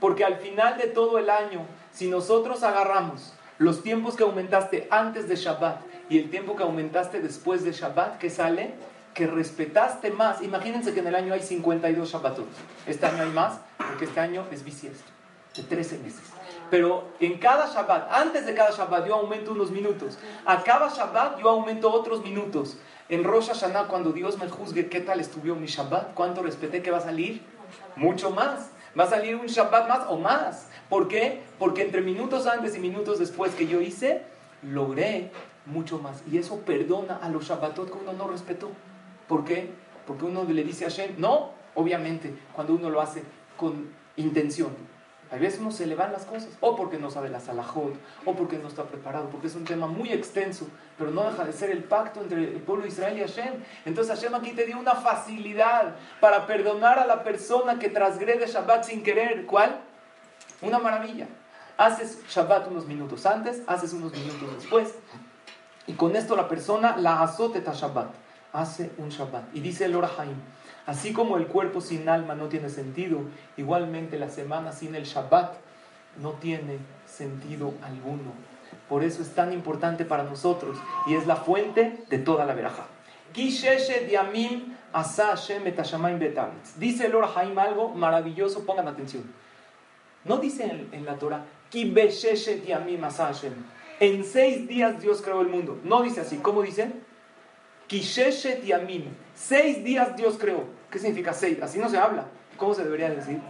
[0.01, 5.29] Porque al final de todo el año, si nosotros agarramos los tiempos que aumentaste antes
[5.29, 8.75] de Shabbat y el tiempo que aumentaste después de Shabbat, ¿qué sale?
[9.15, 10.43] Que respetaste más.
[10.43, 12.49] Imagínense que en el año hay 52 Shabbatot.
[12.87, 15.11] Este año hay más, porque este año es bisiesto,
[15.55, 16.25] de 13 meses.
[16.71, 20.19] Pero en cada Shabbat, antes de cada Shabbat, yo aumento unos minutos.
[20.45, 22.79] A cada Shabbat yo aumento otros minutos.
[23.11, 26.91] En Rosh Hashanah, cuando Dios me juzgue qué tal estuvo mi Shabbat, cuánto respeté que
[26.91, 27.43] va a salir,
[27.97, 28.71] mucho más.
[28.99, 30.69] Va a salir un Shabbat más o más.
[30.89, 31.43] ¿Por qué?
[31.59, 34.23] Porque entre minutos antes y minutos después que yo hice,
[34.63, 35.31] logré
[35.67, 36.23] mucho más.
[36.31, 38.71] Y eso perdona a los Shabbatot que uno no respetó.
[39.29, 39.71] ¿Por qué?
[40.07, 43.23] Porque uno le dice a Hashem, no, obviamente, cuando uno lo hace
[43.59, 44.71] con intención.
[45.35, 47.93] A veces uno se le van las cosas, o porque no sabe la salahot,
[48.25, 51.53] o porque no está preparado, porque es un tema muy extenso, pero no deja de
[51.53, 53.55] ser el pacto entre el pueblo de Israel y Hashem.
[53.85, 58.85] Entonces Hashem aquí te dio una facilidad para perdonar a la persona que transgrede Shabbat
[58.85, 59.45] sin querer.
[59.47, 59.81] ¿Cuál?
[60.63, 61.27] Una maravilla.
[61.77, 64.95] Haces Shabbat unos minutos antes, haces unos minutos después,
[65.89, 68.15] y con esto la persona la azoteta Shabbat,
[68.53, 69.53] hace un Shabbat.
[69.53, 70.37] Y dice el Orahaim,
[70.87, 73.21] así como el cuerpo sin alma no tiene sentido,
[73.57, 75.55] igualmente la semana sin el Shabbat
[76.21, 78.33] no tiene sentido alguno.
[78.89, 82.87] Por eso es tan importante para nosotros y es la fuente de toda la veraja.
[86.79, 89.25] Dice el Orahaim algo maravilloso, pongan atención.
[90.25, 91.45] No dice en, en la Torah,
[94.01, 95.81] en seis días Dios creó el mundo.
[95.83, 96.39] No dice así.
[96.39, 96.93] ¿Cómo dice?
[97.87, 98.65] Kisheshet.
[99.35, 100.65] Seis días Dios creó.
[100.91, 101.61] ¿Qué significa seis?
[101.63, 102.27] Así no se habla.
[102.57, 103.41] ¿Cómo se debería decir?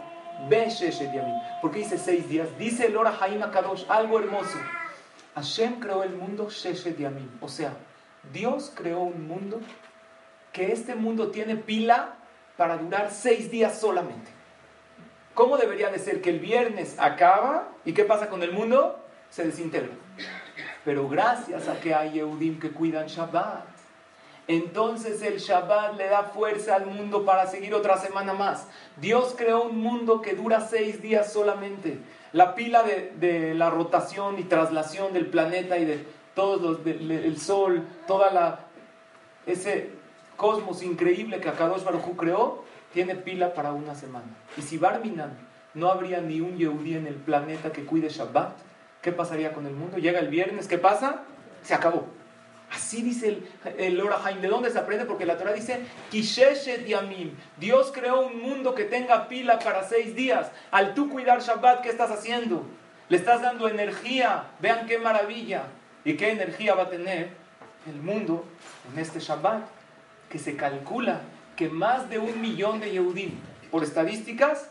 [0.48, 1.34] Besheshet Yamim.
[1.60, 2.48] ¿Por qué dice seis días?
[2.58, 4.58] Dice el Ora Haim Kadosh algo hermoso.
[5.34, 6.98] Hashem creó el mundo Sheshet.
[7.40, 7.72] O sea,
[8.32, 9.60] Dios creó un mundo
[10.52, 12.14] que este mundo tiene pila
[12.56, 14.30] para durar seis días solamente.
[15.34, 19.04] ¿Cómo debería de ser que el viernes acaba y qué pasa con el mundo?
[19.30, 19.90] Se desintegra.
[20.84, 23.73] Pero gracias a que hay Yehudim que cuidan Shabbat,
[24.46, 28.68] entonces el Shabbat le da fuerza al mundo para seguir otra semana más.
[28.96, 31.98] Dios creó un mundo que dura seis días solamente.
[32.32, 36.04] La pila de, la rotación y traslación del planeta y de
[36.34, 38.60] todos los, del sol, toda la
[39.46, 39.90] ese
[40.36, 44.26] cosmos increíble que Akadosh Baruj creó, tiene pila para una semana.
[44.56, 45.36] Y si Barminan
[45.74, 48.56] no habría ni un Yehudí en el planeta que cuide Shabbat,
[49.02, 49.98] ¿qué pasaría con el mundo?
[49.98, 51.22] Llega el viernes, ¿qué pasa?
[51.62, 52.06] Se acabó.
[52.70, 53.48] Así dice el,
[53.78, 54.40] el Orahaim.
[54.40, 55.04] ¿De dónde se aprende?
[55.04, 57.32] Porque la Torah dice, Kisheshet Yamim.
[57.58, 60.50] Dios creó un mundo que tenga pila para seis días.
[60.70, 62.64] Al tú cuidar Shabbat, ¿qué estás haciendo?
[63.08, 64.44] Le estás dando energía.
[64.60, 65.64] Vean qué maravilla.
[66.04, 67.30] ¿Y qué energía va a tener
[67.86, 68.44] el mundo
[68.92, 69.62] en este Shabbat?
[70.28, 71.20] Que se calcula
[71.56, 73.30] que más de un millón de Yehudim,
[73.70, 74.68] por estadísticas,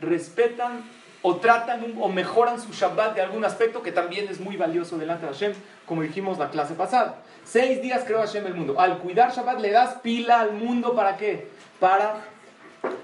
[0.00, 0.82] respetan
[1.22, 5.26] o tratan o mejoran su Shabbat de algún aspecto que también es muy valioso delante
[5.26, 5.52] de Hashem,
[5.86, 7.16] como dijimos la clase pasada.
[7.44, 8.78] Seis días creó Hashem el mundo.
[8.78, 11.48] Al cuidar Shabbat le das pila al mundo para qué?
[11.78, 12.24] Para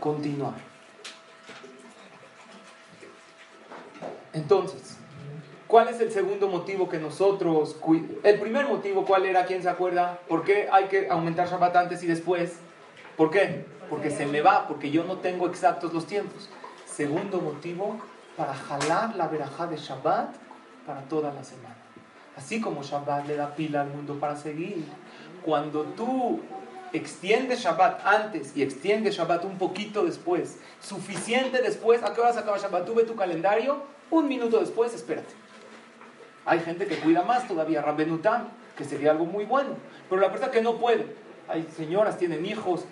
[0.01, 0.55] continuar.
[4.33, 4.99] Entonces,
[5.67, 7.77] ¿cuál es el segundo motivo que nosotros...
[8.23, 9.47] El primer motivo, ¿cuál era?
[9.47, 10.19] ¿Quién se acuerda?
[10.29, 12.61] ¿Por qué hay que aumentar Shabbat antes y después?
[13.17, 13.65] ¿Por qué?
[13.89, 16.51] Porque se me va, porque yo no tengo exactos los tiempos.
[16.97, 18.01] Segundo motivo,
[18.39, 20.35] para jalar la verajá de Shabbat
[20.87, 21.77] para toda la semana.
[22.39, 24.83] Así como Shabbat le da pila al mundo para seguir,
[25.45, 26.41] cuando tú
[26.95, 32.39] extiendes Shabbat antes y extiendes Shabbat un poquito después, suficiente después, ¿a qué hora se
[32.39, 32.87] acaba Shabbat?
[32.87, 35.35] Tú ve tu calendario, un minuto después, espérate.
[36.47, 39.75] Hay gente que cuida más todavía, Rabbenutam, que sería algo muy bueno,
[40.09, 41.15] pero la persona que no puede,
[41.47, 42.87] hay señoras, tienen hijos,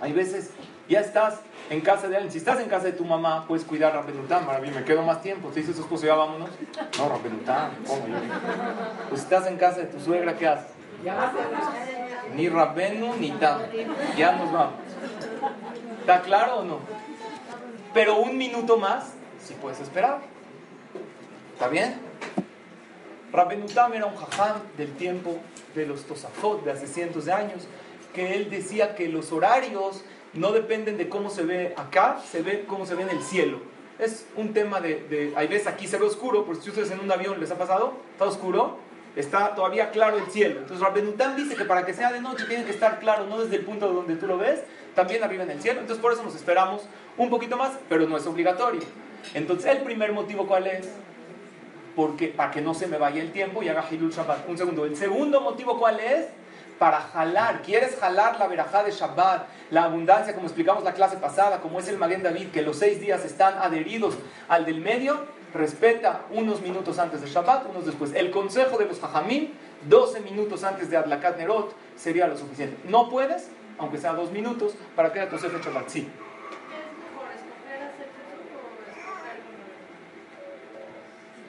[0.00, 0.50] hay veces,
[0.88, 3.92] ya estás en casa de alguien, si estás en casa de tu mamá, puedes cuidar
[3.92, 6.50] a Rabbenutam, me quedo más tiempo, te dice su esposo, ya vámonos,
[6.98, 8.14] no, Rabbenutam, ¿cómo yo?
[9.08, 10.80] Pues estás en casa de tu suegra, ¿qué haces?
[12.34, 13.62] Ni Rabbenu ni Tam.
[14.16, 14.74] Ya nos vamos.
[16.00, 16.80] ¿Está claro o no?
[17.94, 20.20] Pero un minuto más, si puedes esperar.
[21.54, 22.00] ¿Está bien?
[23.32, 25.38] Rabbenu Tam era un jajam del tiempo
[25.74, 27.66] de los Tosafot, de hace cientos de años,
[28.14, 32.64] que él decía que los horarios no dependen de cómo se ve acá, se ve
[32.66, 33.60] cómo se ve en el cielo.
[33.98, 37.00] Es un tema de, de hay veces aquí se ve oscuro, por si ustedes en
[37.00, 38.78] un avión les ha pasado, está oscuro,
[39.16, 40.60] está todavía claro el cielo.
[40.60, 43.56] Entonces Rabbenután dice que para que sea de noche tiene que estar claro, no desde
[43.56, 44.62] el punto donde tú lo ves,
[44.94, 45.80] también arriba en el cielo.
[45.80, 46.82] Entonces por eso nos esperamos
[47.16, 48.82] un poquito más, pero no es obligatorio.
[49.34, 50.88] Entonces el primer motivo cuál es?
[51.96, 54.48] Porque para que no se me vaya el tiempo y haga Hilul Shabbat.
[54.48, 54.84] Un segundo.
[54.84, 56.26] El segundo motivo cuál es?
[56.80, 57.60] Para jalar.
[57.60, 59.46] ¿Quieres jalar la verajá de Shabbat?
[59.70, 63.00] La abundancia, como explicamos la clase pasada, como es el Maguen David, que los seis
[63.00, 64.14] días están adheridos
[64.48, 68.14] al del medio respeta unos minutos antes de Shabbat, unos después.
[68.14, 69.50] El consejo de los Jajamim,
[69.90, 72.78] 12 minutos antes de Adlakat Nerot, sería lo suficiente.
[72.88, 75.88] No puedes, aunque sea dos minutos, para que haya consejo de Shabbat.
[75.90, 76.08] Sí.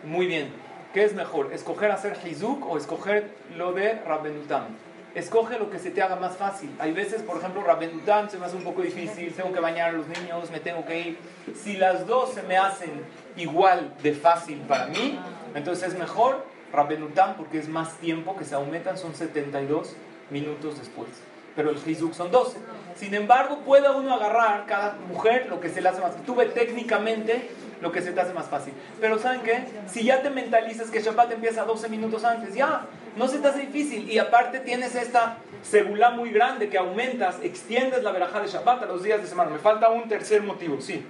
[0.04, 0.52] Muy bien.
[0.94, 1.54] ¿Qué es mejor?
[1.54, 4.91] ¿Escoger hacer Hizuk o escoger lo de Rabbenutam?
[5.14, 6.74] Escoge lo que se te haga más fácil.
[6.80, 9.92] Hay veces, por ejemplo, Rabbenutam se me hace un poco difícil, tengo que bañar a
[9.92, 11.20] los niños, me tengo que ir.
[11.54, 12.92] Si las dos se me hacen
[13.36, 15.20] igual de fácil para mí,
[15.54, 19.96] entonces es mejor Rabbenutam porque es más tiempo que se aumentan, son 72
[20.30, 21.10] minutos después.
[21.58, 22.58] Pero el Hizuk son 12.
[22.96, 26.16] Sin embargo, puede uno agarrar cada mujer lo que se le hace más.
[26.26, 27.50] Tú ves técnicamente
[27.82, 28.74] lo que se te hace más fácil.
[29.00, 29.66] Pero ¿saben qué?
[29.88, 32.86] Si ya te mentalizas que Shabbat empieza 12 minutos antes, ya,
[33.18, 34.10] no se te hace difícil.
[34.10, 38.86] Y aparte tienes esta segula muy grande que aumentas, extiendes la verajá de Shabbat a
[38.86, 39.52] los días de semana.
[39.52, 41.06] Me falta un tercer motivo, sí.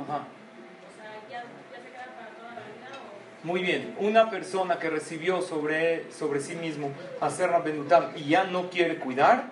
[0.00, 0.24] Ajá.
[3.44, 8.68] Muy bien, una persona que recibió sobre, sobre sí mismo hacer Rabbenutam y ya no
[8.68, 9.44] quiere cuidar,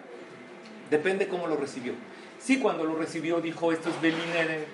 [0.90, 1.92] depende cómo lo recibió.
[2.38, 4.66] Si cuando lo recibió dijo esto es Belinere,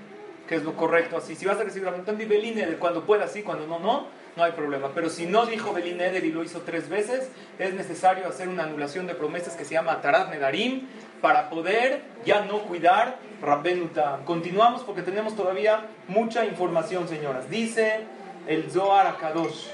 [0.49, 3.43] que es lo correcto así, si vas a recibir Rabbenutam, di Belinere, cuando pueda sí,
[3.43, 4.91] cuando no, no, no hay problema.
[4.95, 9.07] Pero si no dijo Belineder y lo hizo tres veces, es necesario hacer una anulación
[9.07, 10.89] de promesas que se llama Tarat Nedarim
[11.21, 14.25] para poder ya no cuidar Rabbenutam.
[14.25, 17.49] Continuamos porque tenemos todavía mucha información, señoras.
[17.49, 18.01] Dice
[18.47, 19.69] el Zohar Akadosh.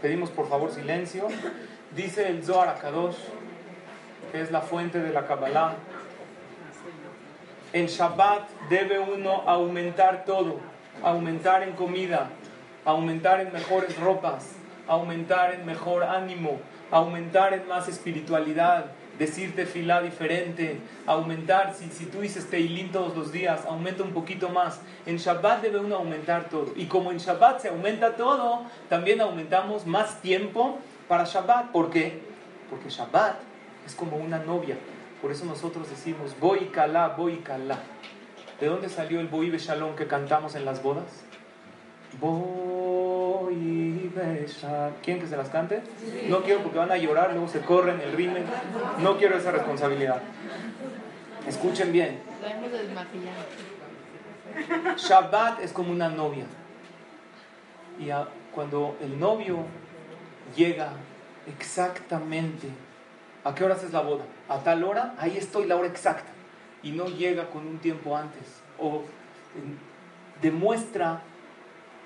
[0.00, 1.28] Pedimos por favor silencio.
[1.94, 3.16] Dice el Zohar Akadosh,
[4.30, 5.74] que es la fuente de la Kabbalah.
[7.72, 10.60] En Shabbat debe uno aumentar todo,
[11.02, 12.28] aumentar en comida,
[12.84, 14.52] aumentar en mejores ropas,
[14.86, 16.60] aumentar en mejor ánimo,
[16.90, 18.86] aumentar en más espiritualidad,
[19.18, 24.48] decirte filá diferente, aumentar, si, si tú dices teilín todos los días, aumenta un poquito
[24.48, 24.80] más.
[25.06, 26.72] En Shabbat debe uno aumentar todo.
[26.76, 31.72] Y como en Shabbat se aumenta todo, también aumentamos más tiempo para Shabbat.
[31.72, 32.20] ¿Por qué?
[32.70, 33.36] Porque Shabbat
[33.86, 34.76] es como una novia.
[35.20, 37.78] Por eso nosotros decimos, voy calá, voy calá.
[38.60, 41.24] ¿De dónde salió el Boí Shalom que cantamos en las bodas?
[42.20, 43.94] Voy
[45.02, 45.82] ¿Quieren que se las cante?
[46.28, 48.44] No quiero porque van a llorar, luego se corren el rimen.
[49.00, 50.20] No quiero esa responsabilidad.
[51.46, 52.20] Escuchen bien.
[54.96, 56.44] Shabbat es como una novia.
[57.98, 58.08] Y
[58.54, 59.58] cuando el novio
[60.56, 60.92] llega
[61.46, 62.68] exactamente,
[63.44, 64.24] ¿a qué horas es la boda?
[64.48, 66.32] A tal hora, ahí estoy la hora exacta.
[66.82, 68.62] Y no llega con un tiempo antes.
[68.78, 69.02] O
[70.42, 71.22] demuestra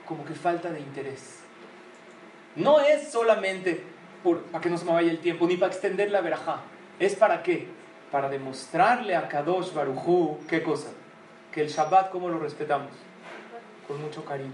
[0.06, 1.40] como que falta de interés.
[2.56, 3.82] No es solamente
[4.22, 6.60] por, para que no se me vaya el tiempo, ni para extender la verajá.
[6.98, 7.68] ¿Es para qué?
[8.10, 10.88] Para demostrarle a Kadosh Barujú, ¿qué cosa?
[11.52, 12.90] Que el Shabbat, ¿cómo lo respetamos?
[13.86, 14.52] Con mucho cariño.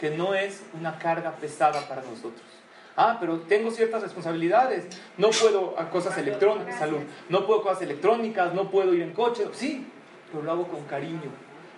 [0.00, 2.42] Que no es una carga pesada para nosotros.
[2.96, 4.86] Ah, pero tengo ciertas responsabilidades.
[5.18, 7.00] No puedo a cosas electrónicas, salud.
[7.28, 9.46] No puedo cosas electrónicas, no puedo ir en coche.
[9.52, 9.86] Sí,
[10.30, 11.30] pero lo hago con cariño.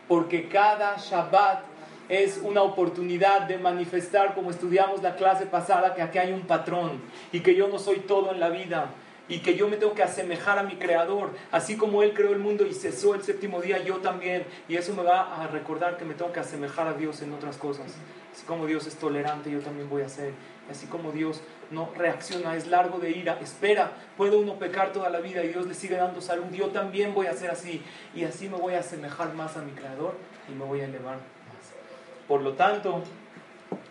[0.08, 1.64] Porque cada Shabbat
[2.08, 7.00] es una oportunidad de manifestar, como estudiamos la clase pasada, que aquí hay un patrón
[7.32, 8.90] y que yo no soy todo en la vida.
[9.28, 12.38] y que yo me tengo que asemejar a mi creador, así como él creó el
[12.38, 16.04] mundo y cesó el séptimo día, yo también, y eso me va a recordar que
[16.04, 17.86] me tengo que asemejar a Dios en otras cosas,
[18.32, 20.32] así como Dios es tolerante, yo también voy a ser,
[20.70, 25.20] así como Dios no reacciona, es largo de ira, espera, puede uno pecar toda la
[25.20, 27.82] vida y Dios le sigue dando salud, yo también voy a ser así,
[28.14, 30.14] y así me voy a asemejar más a mi creador
[30.48, 31.22] y me voy a elevar más.
[32.28, 33.02] Por lo tanto,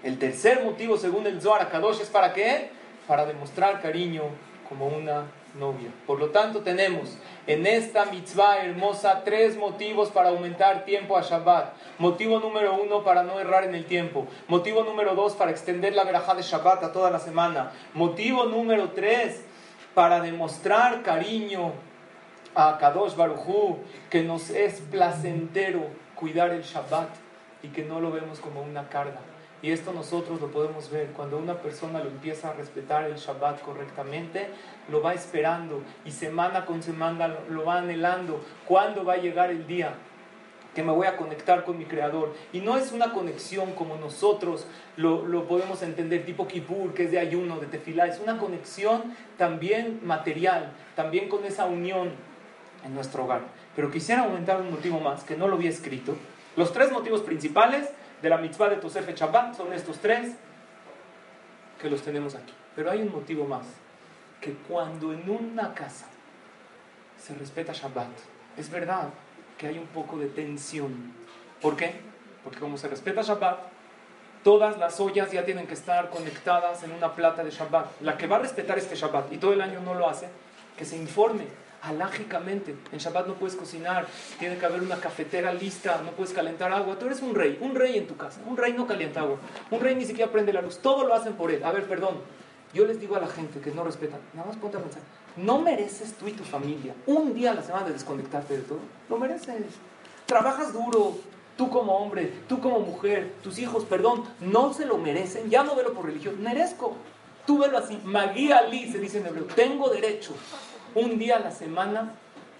[0.04, 2.70] el tercer motivo, según el Zohar Kadosh, es para qué?
[3.08, 4.24] Para demostrar cariño
[4.68, 5.90] como una novia.
[6.06, 11.74] Por lo tanto, tenemos en esta mitzvah hermosa tres motivos para aumentar tiempo a Shabbat.
[11.98, 14.28] Motivo número uno, para no errar en el tiempo.
[14.48, 17.72] Motivo número dos, para extender la verajá de Shabbat a toda la semana.
[17.94, 19.44] Motivo número tres,
[19.94, 21.74] para demostrar cariño
[22.54, 27.10] a Kadosh Baruchu, que nos es placentero cuidar el Shabbat
[27.64, 29.20] y que no lo vemos como una carga.
[29.62, 31.08] Y esto nosotros lo podemos ver.
[31.08, 34.50] Cuando una persona lo empieza a respetar el Shabbat correctamente,
[34.90, 38.44] lo va esperando y semana con semana lo va anhelando.
[38.68, 39.96] ¿Cuándo va a llegar el día
[40.76, 42.36] que me voy a conectar con mi Creador?
[42.54, 47.12] Y no es una conexión como nosotros lo, lo podemos entender, tipo Kippur, que es
[47.12, 48.06] de ayuno, de tefilá.
[48.06, 52.12] Es una conexión también material, también con esa unión
[52.86, 53.42] en nuestro hogar.
[53.76, 56.16] Pero quisiera aumentar un motivo más, que no lo había escrito.
[56.56, 57.90] Los tres motivos principales
[58.26, 60.34] de la mitzvah de Tosef Shabbat son estos tres
[61.80, 62.56] que los tenemos aquí.
[62.76, 63.68] Pero hay un motivo más,
[64.42, 66.08] que cuando en una casa
[67.22, 68.10] se respeta Shabbat,
[68.58, 69.10] es verdad
[69.60, 71.14] que hay un poco de tensión.
[71.62, 72.02] ¿Por qué?
[72.44, 73.60] Porque como se respeta Shabbat,
[74.44, 78.02] todas las ollas ya tienen que estar conectadas en una plata de Shabbat.
[78.02, 80.30] La que va a respetar este Shabbat y todo el año no lo hace,
[80.76, 81.46] que se informe
[81.86, 82.76] alágicamente.
[82.92, 84.08] En Shabbat no puedes cocinar,
[84.40, 86.98] tiene que haber una cafetera lista, no puedes calentar agua.
[86.98, 88.42] Tú eres un rey, un rey en tu casa.
[88.46, 89.38] Un rey no calienta agua.
[89.72, 90.80] Un rey ni siquiera prende la luz.
[90.80, 91.64] Todo lo hacen por él.
[91.64, 92.18] A ver, perdón.
[92.74, 95.02] Yo les digo a la gente que no respetan, nada más ponte a pensar,
[95.38, 98.80] no mereces tú y tu familia un día a la semana de desconectarte de todo.
[99.10, 99.64] Lo mereces.
[100.26, 101.16] Trabajas duro,
[101.56, 105.50] tú como hombre, tú como mujer, tus hijos, perdón, no se lo merecen.
[105.50, 106.98] Ya no velo por religión, merezco.
[107.48, 107.98] Tú velo así.
[108.04, 110.34] Magui Ali se dice en hebreo, tengo derecho
[110.96, 112.14] un día a la semana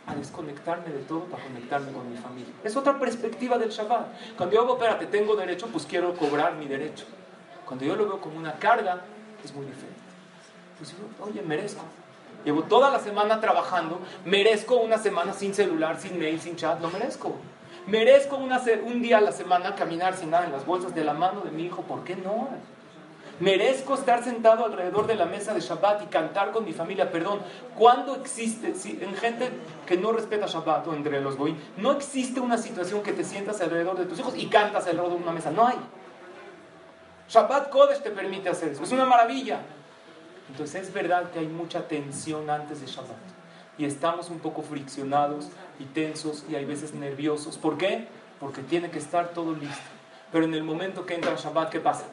[0.08, 2.54] a desconectarme de todo para conectarme con mi familia.
[2.64, 4.36] Es otra perspectiva del Shabbat.
[4.38, 7.06] Cuando yo hago, espérate, tengo derecho, pues quiero cobrar mi derecho.
[7.66, 9.02] Cuando yo lo veo como una carga,
[9.44, 10.00] es muy diferente.
[10.78, 11.82] Pues yo, oye, merezco.
[12.44, 16.92] Llevo toda la semana trabajando, merezco una semana sin celular, sin mail, sin chat, lo
[16.92, 17.36] merezco.
[17.88, 21.14] Merezco una, un día a la semana caminar sin nada en las bolsas de la
[21.14, 22.50] mano de mi hijo, ¿por qué no?
[23.40, 27.12] Merezco estar sentado alrededor de la mesa de Shabbat y cantar con mi familia.
[27.12, 27.42] Perdón,
[27.78, 29.50] ¿cuándo existe, si, en gente
[29.86, 33.60] que no respeta Shabbat o entre los goy, no existe una situación que te sientas
[33.60, 35.52] alrededor de tus hijos y cantas alrededor de una mesa?
[35.52, 35.76] No hay.
[37.28, 38.84] Shabbat Kodesh te permite hacer eso.
[38.84, 39.60] Es una maravilla.
[40.50, 43.18] Entonces es verdad que hay mucha tensión antes de Shabbat.
[43.78, 47.58] Y estamos un poco friccionados y tensos y hay veces nerviosos.
[47.58, 48.08] ¿Por qué?
[48.40, 49.76] Porque tiene que estar todo listo.
[50.32, 52.06] Pero en el momento que entra Shabbat, ¿qué pasa?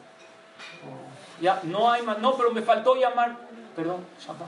[1.43, 2.19] Ya, no hay más.
[2.19, 3.35] No, pero me faltó llamar.
[3.75, 4.47] Perdón, Shabbat.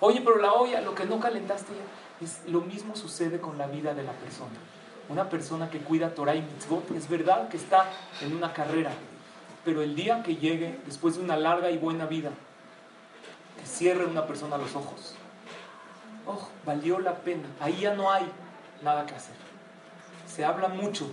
[0.00, 2.24] Oye, pero la olla, lo que no calentaste ya.
[2.24, 4.58] Es, lo mismo sucede con la vida de la persona.
[5.08, 7.88] Una persona que cuida Torah y mitzvot, es verdad que está
[8.22, 8.90] en una carrera.
[9.64, 12.30] Pero el día que llegue, después de una larga y buena vida,
[13.56, 15.14] que cierre una persona los ojos.
[16.26, 17.46] Oh, valió la pena.
[17.60, 18.26] Ahí ya no hay
[18.82, 19.36] nada que hacer.
[20.26, 21.06] Se habla mucho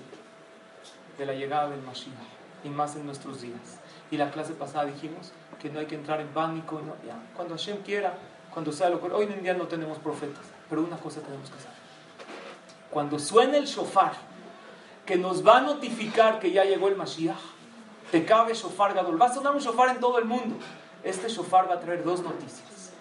[1.19, 2.15] de la llegada del Mashiach
[2.63, 3.77] y más en nuestros días.
[4.11, 6.81] Y la clase pasada dijimos que no hay que entrar en pánico.
[7.05, 8.13] ya, cuando Hashem quiera,
[8.53, 9.11] cuando sea lo que...
[9.11, 11.77] Hoy en día no tenemos profetas, pero una cosa tenemos que saber.
[12.89, 14.13] Cuando suene el shofar,
[15.05, 17.37] que nos va a notificar que ya llegó el Mashiach,
[18.11, 19.19] te cabe shofar gadol.
[19.19, 20.55] Va a sonar un shofar en todo el mundo.
[21.03, 22.91] Este shofar va a traer dos noticias,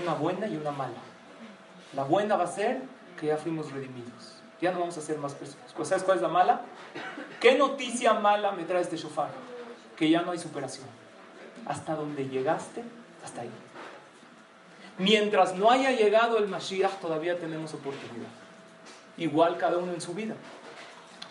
[0.00, 0.98] una buena y una mala.
[1.94, 2.82] La buena va a ser
[3.18, 4.42] que ya fuimos redimidos.
[4.60, 5.72] Ya no vamos a ser más personas.
[5.82, 6.62] ¿Sabes cuál es la mala?
[7.40, 9.30] ¿Qué noticia mala me trae este shofar?
[9.96, 10.86] Que ya no hay superación.
[11.66, 12.82] Hasta donde llegaste,
[13.24, 13.50] hasta ahí.
[14.98, 18.28] Mientras no haya llegado el Mashiach, todavía tenemos oportunidad.
[19.16, 20.34] Igual cada uno en su vida.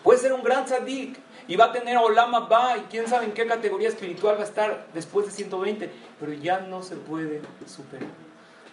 [0.02, 3.32] Puede ser un gran tzadik y va a tener Olama Ba y quién sabe en
[3.32, 8.08] qué categoría espiritual va a estar después de 120, pero ya no se puede superar.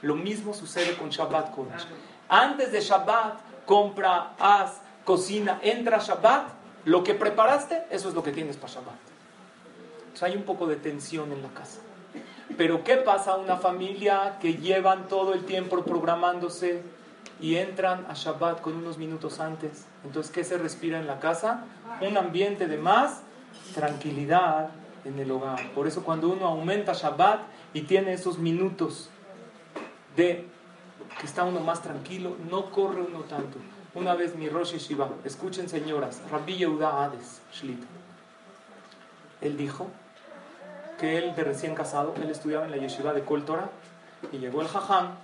[0.01, 1.85] Lo mismo sucede con Shabbat Kodesh.
[2.27, 6.49] Antes de Shabbat, compra, haz, cocina, entra Shabbat,
[6.85, 9.10] lo que preparaste, eso es lo que tienes para Shabbat
[10.23, 11.79] hay un poco de tensión en la casa.
[12.57, 16.83] Pero ¿qué pasa a una familia que llevan todo el tiempo programándose
[17.39, 19.85] y entran a Shabbat con unos minutos antes?
[20.03, 21.65] Entonces, ¿qué se respira en la casa?
[22.01, 23.21] Un ambiente de más
[23.73, 24.69] tranquilidad
[25.05, 25.71] en el hogar.
[25.71, 27.41] Por eso cuando uno aumenta Shabbat
[27.73, 29.09] y tiene esos minutos
[30.15, 30.45] de
[31.19, 33.57] que está uno más tranquilo, no corre uno tanto.
[33.93, 37.87] Una vez mi Rosh Shiva, escuchen señoras, Rabbi Yehuda Hades, Shlita.
[39.41, 39.87] Él dijo
[41.01, 43.71] que él de recién casado, él estudiaba en la yeshiva de Kol Torah
[44.31, 45.15] y llegó el jajam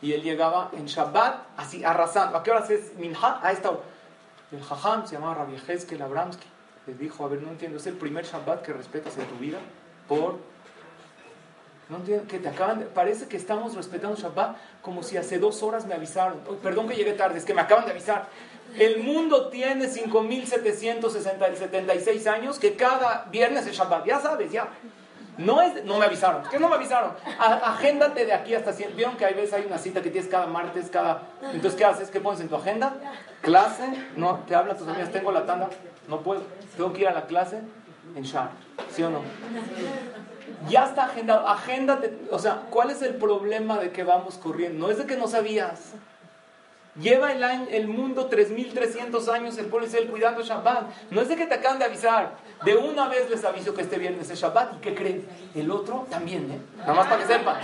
[0.00, 2.38] y él llegaba en Shabbat así arrasando.
[2.38, 3.38] ¿A qué horas es Minha?
[3.42, 3.80] A esta hora.
[4.50, 6.46] El jajam se llamaba Rabbi Hezkel Abramsky.
[6.86, 9.58] Le dijo, a ver, no entiendo, es el primer Shabbat que respetas en tu vida
[10.08, 10.38] por...
[11.90, 12.86] No entiendo, que te acaban de...
[12.86, 16.38] Parece que estamos respetando Shabbat como si hace dos horas me avisaron.
[16.62, 18.30] perdón que llegué tarde, es que me acaban de avisar.
[18.78, 24.06] El mundo tiene 5.776 años que cada viernes es Shabbat.
[24.06, 24.70] Ya sabes, ya.
[25.38, 26.42] No, es, no me avisaron.
[26.50, 27.12] ¿Qué no me avisaron?
[27.38, 28.96] agéndate de aquí hasta siempre.
[28.96, 31.22] ¿Vieron que hay veces hay una cita que tienes cada martes, cada...
[31.42, 32.10] Entonces, ¿qué haces?
[32.10, 32.94] ¿Qué pones en tu agenda?
[33.42, 33.84] Clase.
[34.16, 35.10] No, te hablan tus amigas.
[35.10, 35.68] Tengo la tanda.
[36.08, 36.42] No puedo.
[36.76, 37.60] Tengo que ir a la clase
[38.14, 38.50] en Shar.
[38.90, 39.20] ¿Sí o no?
[40.68, 41.46] Ya está agendado.
[41.46, 42.18] Agéndate.
[42.30, 44.86] O sea, ¿cuál es el problema de que vamos corriendo?
[44.86, 45.92] No es de que no sabías.
[47.00, 51.10] Lleva el, año, el mundo 3.300 años el pueblo Israel cuidando Shabbat.
[51.10, 52.36] No es de que te acaban de avisar.
[52.64, 54.76] De una vez les aviso que este viernes es Shabbat.
[54.76, 55.26] ¿Y qué creen?
[55.54, 56.58] El otro también, ¿eh?
[56.78, 57.56] Nada más para que sepan.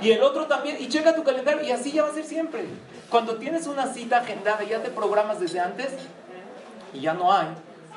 [0.00, 0.76] Y el otro también.
[0.78, 1.64] Y checa tu calendario.
[1.64, 2.64] Y así ya va a ser siempre.
[3.10, 5.88] Cuando tienes una cita agendada, ya te programas desde antes.
[6.94, 7.48] Y ya no hay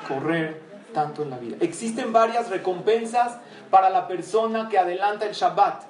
[0.08, 0.60] correr
[0.92, 1.56] tanto en la vida.
[1.60, 3.36] Existen varias recompensas
[3.70, 5.89] para la persona que adelanta el Shabbat.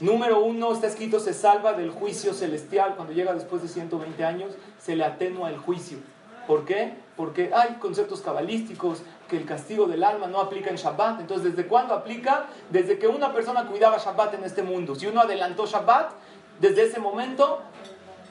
[0.00, 2.94] Número uno, está escrito, se salva del juicio celestial.
[2.94, 5.98] Cuando llega después de 120 años, se le atenúa el juicio.
[6.46, 6.94] ¿Por qué?
[7.16, 11.20] Porque hay conceptos cabalísticos que el castigo del alma no aplica en Shabbat.
[11.20, 12.46] Entonces, ¿desde cuándo aplica?
[12.70, 14.94] Desde que una persona cuidaba Shabbat en este mundo.
[14.94, 16.12] Si uno adelantó Shabbat,
[16.60, 17.60] desde ese momento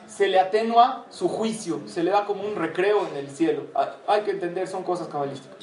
[0.08, 3.64] se le atenúa su juicio, se le da como un recreo en el cielo.
[4.08, 5.57] Hay que entender, son cosas cabalísticas.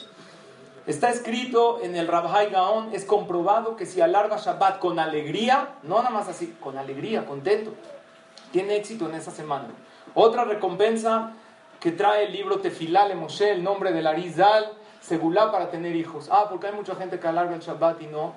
[0.86, 5.96] Está escrito en el Rabhai Gaon, es comprobado que si alarga Shabbat con alegría, no
[5.96, 7.72] nada más así, con alegría, contento,
[8.52, 9.68] tiene éxito en esa semana.
[10.14, 11.32] Otra recompensa
[11.80, 14.72] que trae el libro Tefilale Moshe, el nombre del Arizal,
[15.06, 16.28] segulá para tener hijos.
[16.30, 18.34] Ah, porque hay mucha gente que alarga el Shabbat y no.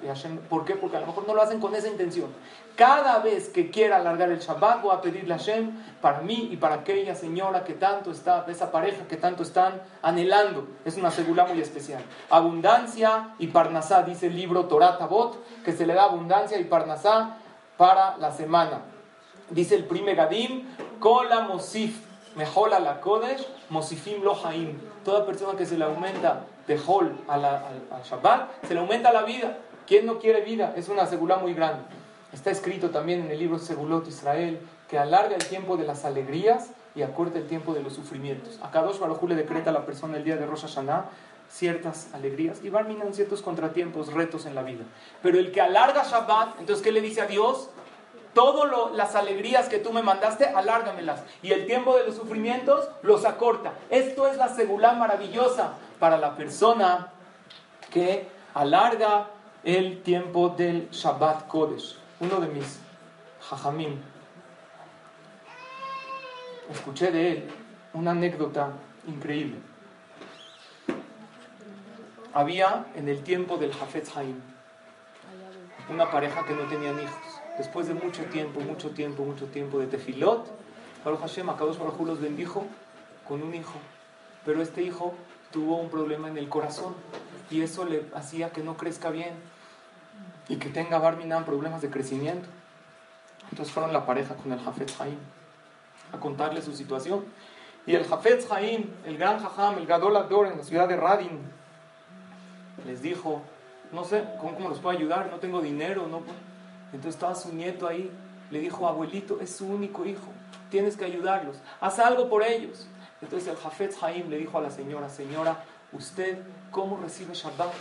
[0.49, 0.75] ¿Por qué?
[0.75, 2.27] Porque a lo mejor no lo hacen con esa intención.
[2.75, 6.57] Cada vez que quiera alargar el Shabbat, voy a pedirle a Hashem para mí y
[6.57, 10.67] para aquella señora que tanto está, esa pareja que tanto están anhelando.
[10.83, 12.03] Es una segulá muy especial.
[12.29, 17.37] Abundancia y parnasá, dice el libro Torah Tabot, que se le da abundancia y parnasá
[17.77, 18.81] para la semana.
[19.49, 20.67] Dice el prime Gadim,
[20.99, 22.05] Kola Mosif,
[22.35, 24.77] Mejola la Kodesh, Mosifim Lohaim.
[25.03, 27.41] Toda persona que se le aumenta de Hol al,
[28.03, 29.57] Shabbat, se le aumenta la vida.
[29.87, 30.73] ¿Quién no quiere vida?
[30.75, 31.83] Es una segulá muy grande.
[32.33, 34.59] Está escrito también en el libro Segulot Israel
[34.89, 38.59] que alarga el tiempo de las alegrías y acorta el tiempo de los sufrimientos.
[38.61, 41.05] A Kadosh Baruj le decreta a la persona el día de Rosh Hashanah
[41.49, 44.83] ciertas alegrías y Barminan ciertos contratiempos, retos en la vida.
[45.21, 47.69] Pero el que alarga Shabbat, entonces, ¿qué le dice a Dios?
[48.33, 51.23] Todas las alegrías que tú me mandaste, alárgamelas.
[51.41, 53.73] Y el tiempo de los sufrimientos los acorta.
[53.89, 57.11] Esto es la segulá maravillosa para la persona
[57.91, 59.27] que alarga
[59.63, 61.97] el tiempo del Shabbat Kodesh.
[62.19, 62.79] Uno de mis
[63.41, 63.99] jajamim,
[66.69, 67.51] escuché de él
[67.93, 68.71] una anécdota
[69.07, 69.57] increíble.
[72.33, 74.41] Había en el tiempo del Hafez Haim
[75.89, 79.87] una pareja que no tenían hijos después de mucho tiempo, mucho tiempo, mucho tiempo de
[79.87, 80.47] tefilot,
[81.03, 82.65] Baruch Hashem, Akadosh Baruch los bendijo
[83.27, 83.79] con un hijo.
[84.45, 85.13] Pero este hijo
[85.51, 86.95] tuvo un problema en el corazón
[87.49, 89.33] y eso le hacía que no crezca bien
[90.49, 92.47] y que tenga Barminan problemas de crecimiento.
[93.49, 95.17] Entonces fueron la pareja con el Jafet Haim
[96.13, 97.25] a contarle su situación.
[97.85, 101.39] Y el Jafet Haim, el gran Jajam, el Gadol Ador en la ciudad de Radin,
[102.85, 103.41] les dijo,
[103.93, 105.29] no sé, ¿cómo, cómo los puedo ayudar?
[105.31, 106.21] No tengo dinero, no
[106.87, 108.11] entonces estaba su nieto ahí,
[108.49, 110.27] le dijo, abuelito, es su único hijo,
[110.69, 112.87] tienes que ayudarlos, haz algo por ellos.
[113.21, 116.37] Entonces el Jafet Haim le dijo a la señora, señora, ¿usted
[116.71, 117.71] cómo recibe Shabbat?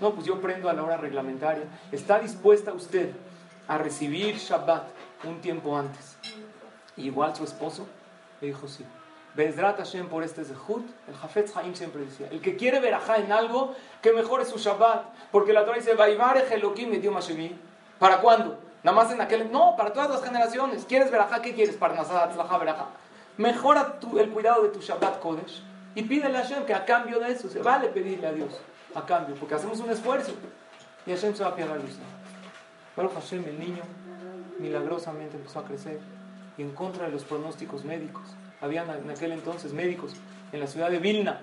[0.00, 1.64] No, pues yo prendo a la hora reglamentaria.
[1.92, 3.12] ¿Está dispuesta usted
[3.68, 4.84] a recibir Shabbat
[5.24, 6.16] un tiempo antes?
[6.96, 7.86] igual su esposo
[8.40, 8.84] le dijo sí.
[9.34, 13.32] Bezrat Hashem por este zehut, el Jafet Haim siempre decía, el que quiere ver en
[13.32, 17.16] algo, que mejore su Shabbat, porque la Torah dice, Vaivare Elokim dio
[17.98, 18.58] ¿Para cuándo?
[18.82, 19.52] Nada más en aquel.
[19.52, 20.86] No, para todas las generaciones.
[20.86, 21.42] ¿Quieres verajá?
[21.42, 21.76] ¿Qué quieres?
[21.76, 22.86] Para Tzlajá, verajá.
[23.40, 25.62] Mejora el cuidado de tu Shabbat Kodesh
[25.94, 28.60] y pídele a Hashem que a cambio de eso se vale pedirle a Dios.
[28.94, 30.32] A cambio, porque hacemos un esfuerzo
[31.06, 31.82] y Hashem se va a piedad de.
[32.94, 33.82] Pero Hashem, el niño,
[34.58, 36.00] milagrosamente empezó a crecer
[36.58, 38.24] y en contra de los pronósticos médicos.
[38.60, 40.12] Habían en aquel entonces médicos
[40.52, 41.40] en la ciudad de Vilna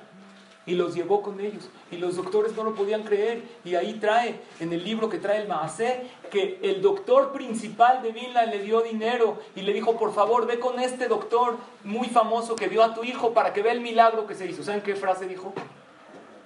[0.68, 1.68] y los llevó con ellos.
[1.89, 3.41] Y los doctores no lo podían creer.
[3.66, 8.12] Y ahí trae, en el libro que trae el Maasé, que el doctor principal de
[8.12, 12.56] Vilna le dio dinero y le dijo, por favor, ve con este doctor muy famoso
[12.56, 14.64] que vio a tu hijo para que vea el milagro que se hizo.
[14.64, 15.54] ¿Saben qué frase dijo?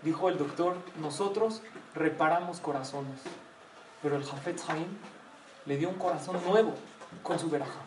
[0.04, 1.62] Dijo el doctor, nosotros
[1.94, 3.22] reparamos corazones.
[4.02, 4.88] Pero el Jafet Haim
[5.66, 6.74] le dio un corazón nuevo
[7.24, 7.80] con su veraja.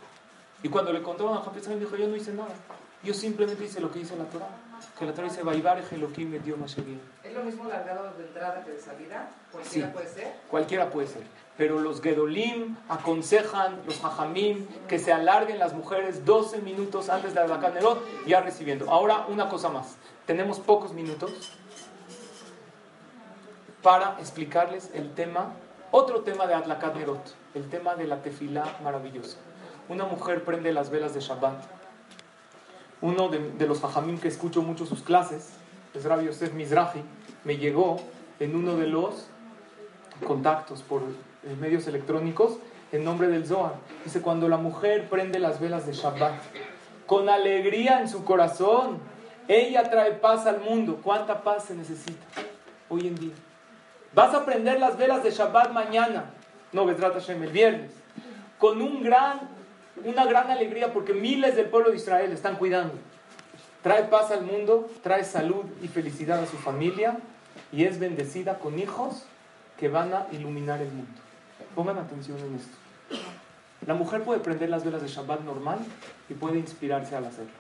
[0.63, 2.55] Y cuando le contaron a Jafet Haim dijo, yo no hice nada.
[3.03, 4.49] Yo simplemente hice lo que hizo la Torah.
[4.99, 8.63] Que la Torah dice, Baibar Elohim me dio más ¿Es lo mismo largado de entrada
[8.65, 9.29] que de salida?
[9.51, 10.33] ¿Cualquiera puede ser?
[10.51, 11.23] Cualquiera puede ser.
[11.57, 17.41] Pero los Gedolim aconsejan, los Jajamim, que se alarguen las mujeres 12 minutos antes de
[17.47, 18.91] Nerot, ya recibiendo.
[18.91, 19.97] Ahora, una cosa más.
[20.27, 21.53] Tenemos pocos minutos
[23.83, 25.53] para explicarles el tema,
[25.91, 29.39] otro tema de Atlakat Nerot, el tema de la tefilá maravillosa.
[29.89, 31.84] Una mujer prende las velas de Shabbat
[33.05, 35.51] uno de, los fajamim que escucho mucho sus clases,
[35.93, 37.03] es Rabbi Yosef Mizrahi,
[37.45, 37.99] me llegó
[38.41, 39.27] en uno de los
[40.27, 42.57] contactos por eh, medios electrónicos
[42.93, 43.75] en nombre del Zohar.
[44.05, 46.33] Dice, cuando la mujer prende las velas de Shabbat,
[47.05, 49.01] con alegría en su corazón,
[49.49, 51.01] ella trae paz al mundo.
[51.03, 52.25] ¿Cuánta paz se necesita
[52.89, 53.35] hoy en día?
[54.15, 56.31] Vas a prender las velas de Shabbat mañana,
[56.73, 57.93] no, Hashem, el viernes,
[58.59, 59.54] con un gran
[60.05, 62.95] una gran alegría porque miles del pueblo de Israel están cuidando.
[63.83, 67.19] Trae paz al mundo, trae salud y felicidad a su familia
[67.71, 69.25] y es bendecida con hijos
[69.79, 71.21] que van a iluminar el mundo.
[71.75, 72.77] Pongan atención en esto.
[73.87, 75.79] La mujer puede prender las velas de Shabbat normal
[76.29, 77.53] y puede inspirarse al hacerlo.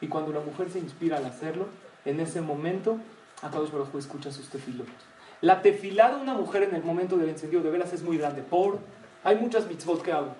[0.00, 1.66] Y cuando la mujer se inspira al hacerlo,
[2.04, 2.98] en ese momento,
[3.40, 4.92] a todos los escucha sus tefilotes.
[5.40, 8.42] La tefilá de una mujer en el momento del encendido de velas es muy grande.
[8.42, 8.78] Por,
[9.22, 10.34] hay muchas mitzvot que hago.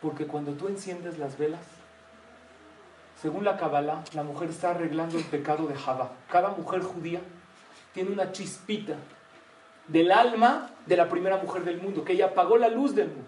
[0.00, 1.62] Porque cuando tú enciendes las velas,
[3.20, 6.12] según la Kabbalah, la mujer está arreglando el pecado de Jabá.
[6.30, 7.20] Cada mujer judía
[7.94, 8.94] tiene una chispita
[9.88, 13.24] del alma de la primera mujer del mundo, que ella apagó la luz del mundo.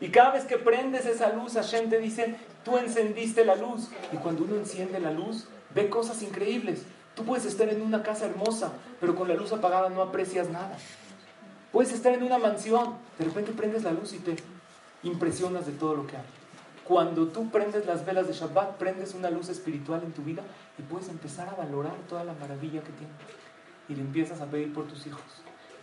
[0.00, 3.88] Y cada vez que prendes esa luz, Hashem te dice, tú encendiste la luz.
[4.12, 6.84] Y cuando uno enciende la luz, ve cosas increíbles.
[7.14, 10.76] Tú puedes estar en una casa hermosa, pero con la luz apagada no aprecias nada.
[11.72, 14.36] Puedes estar en una mansión, de repente prendes la luz y te
[15.04, 16.24] impresionas de todo lo que hay.
[16.84, 20.42] Cuando tú prendes las velas de Shabbat, prendes una luz espiritual en tu vida
[20.78, 23.16] y puedes empezar a valorar toda la maravilla que tienes.
[23.88, 25.22] Y le empiezas a pedir por tus hijos.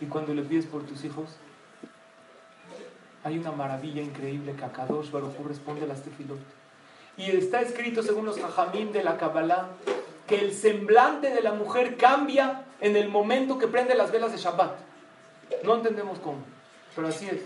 [0.00, 1.28] Y cuando le pides por tus hijos,
[3.24, 6.38] hay una maravilla increíble que Akadosh Baruj responde a las tefilot.
[7.16, 9.68] Y está escrito, según los Jajamim de la Kabbalah,
[10.26, 14.38] que el semblante de la mujer cambia en el momento que prende las velas de
[14.38, 14.76] Shabbat.
[15.64, 16.38] No entendemos cómo,
[16.94, 17.42] pero así es.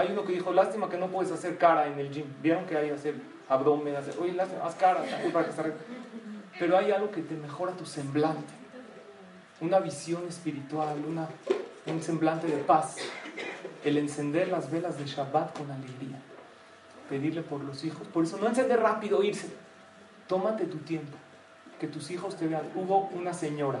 [0.00, 2.24] Hay uno que dijo, lástima que no puedes hacer cara en el gym.
[2.40, 3.16] Vieron que hay hacer
[3.50, 5.74] abdomen, hacer, oye, lástima, haz cara para que esté
[6.58, 8.50] Pero hay algo que te mejora tu semblante.
[9.60, 11.28] Una visión espiritual, una,
[11.84, 12.96] un semblante de paz.
[13.84, 16.18] El encender las velas de Shabbat con alegría.
[17.10, 18.08] Pedirle por los hijos.
[18.08, 19.48] Por eso no encender rápido, irse.
[20.26, 21.14] Tómate tu tiempo.
[21.78, 22.62] Que tus hijos te vean.
[22.74, 23.80] Hubo una señora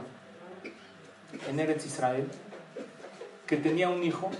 [1.48, 2.28] en Eretz Israel
[3.46, 4.30] que tenía un hijo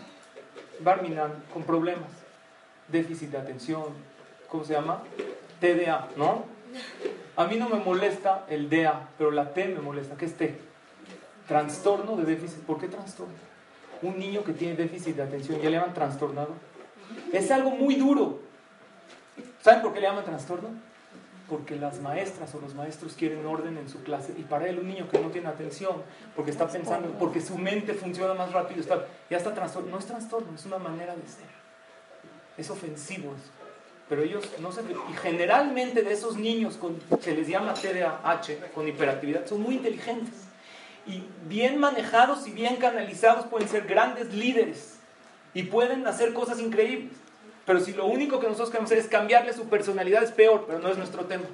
[0.83, 2.11] Barminan con problemas,
[2.89, 3.85] déficit de atención,
[4.49, 5.03] ¿cómo se llama?
[5.61, 6.45] TDA, ¿no?
[7.37, 10.17] A mí no me molesta el DA, pero la T me molesta.
[10.17, 10.59] ¿Qué es T?
[11.47, 12.61] Trastorno de déficit.
[12.61, 13.35] ¿Por qué trastorno?
[14.03, 16.55] Un niño que tiene déficit de atención, ¿ya le llaman trastornado?
[17.33, 18.41] Es algo muy duro.
[19.63, 20.69] ¿Saben por qué le llaman trastorno?
[21.51, 24.87] porque las maestras o los maestros quieren orden en su clase y para él un
[24.87, 25.97] niño que no tiene atención,
[26.37, 29.93] porque está pensando, porque su mente funciona más rápido, está, ya está trastorno.
[29.93, 31.49] No es trastorno, es una manera de ser.
[32.59, 33.51] Es ofensivo eso.
[34.09, 34.83] Pero ellos no se...
[34.83, 40.35] Y generalmente de esos niños con, se les llama TDAH, con hiperactividad, son muy inteligentes.
[41.07, 44.99] Y bien manejados y bien canalizados pueden ser grandes líderes
[45.55, 47.13] y pueden hacer cosas increíbles.
[47.65, 50.81] Pero si lo único que nosotros queremos hacer es cambiarle su personalidad, es peor, pero
[50.81, 51.45] no es nuestro tema.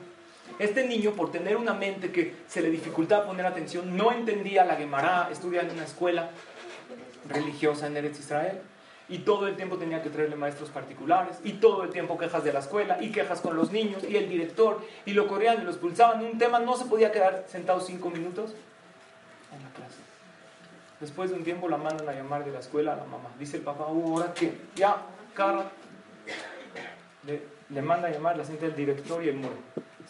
[0.59, 4.77] Este niño, por tener una mente que se le dificultaba poner atención, no entendía la
[4.77, 6.31] Gemara, estudiaba en una escuela
[7.29, 8.61] religiosa en Eretz Israel,
[9.09, 12.53] y todo el tiempo tenía que traerle maestros particulares, y todo el tiempo quejas de
[12.53, 15.71] la escuela, y quejas con los niños, y el director, y lo corrían y lo
[15.71, 16.25] expulsaban.
[16.25, 18.55] Un tema no se podía quedar sentado cinco minutos
[19.53, 20.07] en la clase.
[21.01, 23.29] Después de un tiempo la mandan a llamar de la escuela a la mamá.
[23.39, 24.57] Dice el papá, uh, ¿ahora qué?
[24.75, 24.97] Ya,
[25.35, 25.71] cara,
[27.69, 29.57] le, manda a llamar la gente del director y el muere.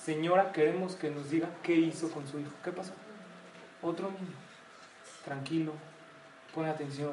[0.02, 2.52] Señora, queremos que nos diga qué hizo con su hijo.
[2.62, 2.92] ¿Qué pasó?
[3.82, 4.36] Otro niño.
[5.24, 5.72] Tranquilo,
[6.56, 7.12] pone atención,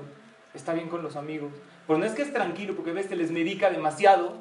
[0.53, 1.51] está bien con los amigos.
[1.85, 4.35] Pero no es que es tranquilo porque ves que les medica demasiado,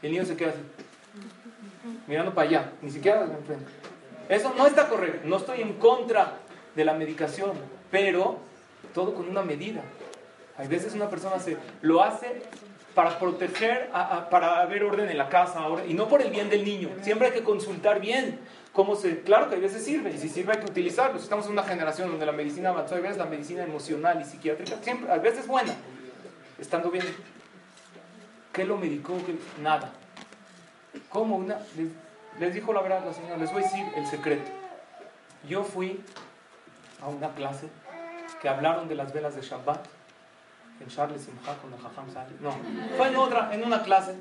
[0.00, 0.60] el niño se queda así,
[2.06, 3.66] mirando para allá, ni siquiera enfrente.
[4.30, 5.28] Eso no está correcto.
[5.28, 6.38] No estoy en contra
[6.74, 7.52] de la medicación,
[7.90, 8.38] pero
[8.94, 9.82] todo con una medida.
[10.56, 12.42] Hay veces una persona se, lo hace
[12.96, 13.90] para proteger,
[14.30, 16.88] para haber orden en la casa ahora, y no por el bien del niño.
[17.02, 18.40] Siempre hay que consultar bien
[18.72, 19.20] cómo se...
[19.20, 21.18] Claro que a veces sirve, y si sirve hay que utilizarlo.
[21.18, 24.78] Estamos en una generación donde la medicina avanzó, a veces la medicina emocional y psiquiátrica,
[24.80, 25.74] siempre, a veces buena,
[26.58, 27.04] estando bien.
[28.50, 29.12] ¿Qué lo medicó?
[29.62, 29.92] Nada.
[31.10, 31.36] ¿Cómo?
[31.36, 31.58] Una,
[32.40, 34.50] les, dijo la verdad la señora, les voy a decir el secreto.
[35.46, 36.02] Yo fui
[37.02, 37.68] a una clase
[38.40, 39.86] que hablaron de las velas de Shabbat
[40.80, 42.06] en Charles Simcha con el Jajam
[42.40, 42.52] No,
[42.96, 44.14] fue en otra, en una clase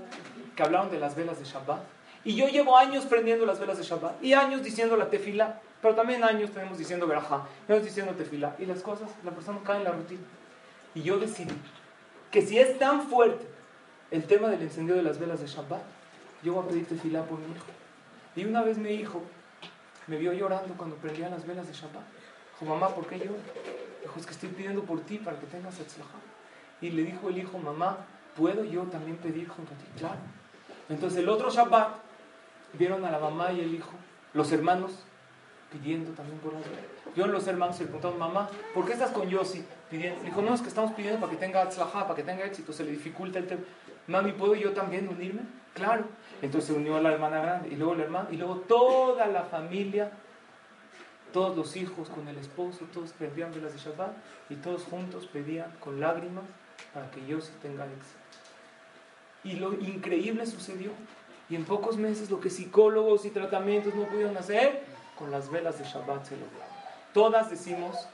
[0.55, 1.81] que hablaron de las velas de Shabbat.
[2.23, 5.93] Y yo llevo años prendiendo las velas de Shabbat y años diciendo la tefila, pero
[5.93, 8.55] también años tenemos diciendo verajá, años diciendo tefila.
[8.57, 10.23] Y las cosas, la persona cae en la rutina.
[10.95, 11.55] Y yo decidí
[12.31, 13.45] que si es tan fuerte
[14.11, 15.83] el tema del encendido de las velas de Shabbat,
[16.41, 17.65] yo voy a pedir tefila por mi hijo.
[18.35, 19.21] Y una vez mi hijo
[20.07, 22.03] me vio llorando cuando prendían las velas de Shabbat.
[22.59, 23.37] Dijo, mamá, ¿por qué lloro?
[24.01, 26.17] Dijo, es que estoy pidiendo por ti para que tengas etzlajá.
[26.81, 27.97] Y le dijo el hijo, mamá,
[28.35, 29.85] ¿puedo yo también pedir junto a ti?
[29.97, 30.19] Claro.
[30.89, 31.95] Entonces el otro Shabbat,
[32.73, 33.93] vieron a la mamá y el hijo,
[34.33, 34.91] los hermanos,
[35.71, 36.63] pidiendo también por las
[37.15, 40.19] Vieron los hermanos y le preguntaron, mamá, ¿por qué estás con Yossi pidiendo?
[40.19, 42.73] Le dijo, no, es que estamos pidiendo para que tenga tzlajá, para que tenga éxito,
[42.73, 43.61] se le dificulta el tema.
[44.07, 45.41] Mami, ¿puedo yo también unirme?
[45.73, 46.05] Claro.
[46.41, 49.43] Entonces se unió a la hermana grande y luego el hermano y luego toda la
[49.43, 50.11] familia,
[51.31, 54.11] todos los hijos con el esposo, todos prendían velas de Shabbat
[54.49, 56.43] y todos juntos pedían con lágrimas
[56.95, 58.19] para que yo sí tenga éxito.
[59.43, 60.91] Y lo increíble sucedió.
[61.49, 64.81] Y en pocos meses lo que psicólogos y tratamientos no pudieron hacer,
[65.19, 66.57] con las velas de Shabbat se logró.
[67.13, 68.07] Todas decimos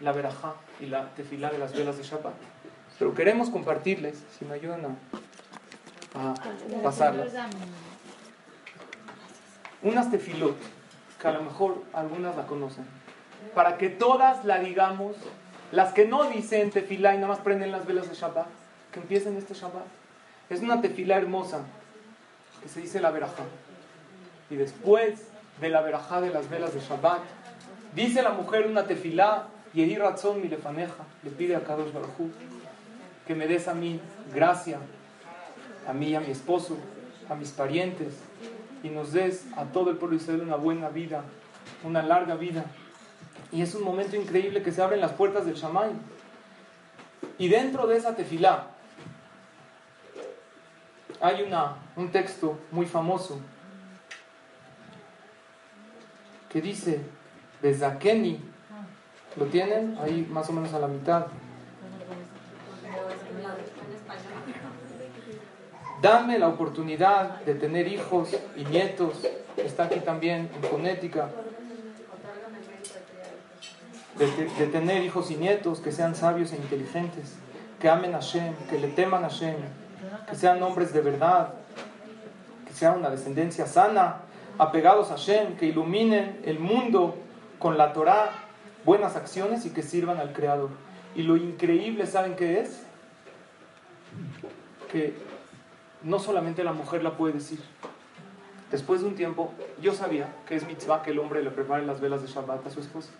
[0.00, 2.34] la verajá y la tefilá de las velas de Shabbat.
[2.98, 4.96] Pero queremos compartirles, si me ayudan
[6.14, 6.34] a, a
[6.82, 7.32] pasarlas,
[9.82, 10.56] unas tefilot,
[11.20, 12.86] que a lo mejor algunas la conocen,
[13.54, 15.16] para que todas la digamos
[15.74, 18.46] las que no dicen tefilá y nada más prenden las velas de Shabbat,
[18.92, 19.84] que empiecen este Shabbat.
[20.48, 21.62] Es una tefilá hermosa
[22.62, 23.42] que se dice la verajá.
[24.50, 25.28] Y después
[25.60, 27.20] de la verajá de las velas de Shabbat,
[27.94, 32.30] dice la mujer una tefilá, y Razón mi lefaneja, le pide a Kadosh Baruj
[33.26, 34.00] que me des a mí
[34.32, 34.78] gracia,
[35.88, 36.76] a mí y a mi esposo,
[37.28, 38.14] a mis parientes,
[38.82, 41.24] y nos des a todo el pueblo de Israel una buena vida,
[41.82, 42.66] una larga vida.
[43.52, 45.90] Y es un momento increíble que se abren las puertas del Shamay.
[47.38, 48.68] Y dentro de esa tefilá
[51.20, 53.38] hay una, un texto muy famoso
[56.50, 57.00] que dice,
[57.62, 58.40] Bezakeni,
[59.36, 59.98] ¿lo tienen?
[60.00, 61.26] Ahí más o menos a la mitad.
[66.00, 69.26] Dame la oportunidad de tener hijos y nietos.
[69.56, 71.30] Está aquí también en fonética
[74.18, 77.34] de, tener hijos y nietos que sean sabios e inteligentes,
[77.80, 79.56] que amen a Hashem, que le teman a Hashem,
[80.28, 81.54] que sean hombres de verdad,
[82.66, 84.20] que sean una descendencia sana,
[84.58, 87.16] apegados a Hashem, que iluminen el mundo
[87.58, 88.30] con la Torah,
[88.84, 90.70] buenas acciones y que sirvan al Creador.
[91.16, 92.82] Y lo increíble, ¿saben qué es?
[94.90, 95.14] Que
[96.02, 97.60] no solamente la mujer la puede decir.
[98.70, 102.00] Después de un tiempo, yo sabía que es mitzvah que el hombre le prepare las
[102.00, 103.10] velas de Shabbat a su esposa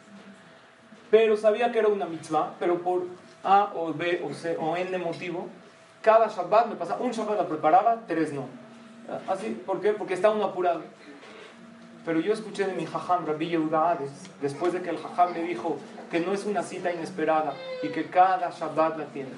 [1.11, 3.03] pero sabía que era una mitzvah, pero por
[3.43, 5.49] A o B o C o N motivo,
[6.03, 8.47] cada Shabbat me pasaba, un Shabbat la preparaba, tres no.
[9.29, 9.93] Así, ¿Por qué?
[9.93, 10.83] Porque estaba uno apurado.
[12.05, 13.99] Pero yo escuché de mi jajam, Rabbi Yehuda
[14.43, 15.79] después de que el jajam me dijo
[16.11, 19.31] que no es una cita inesperada y que cada Shabbat la tiene.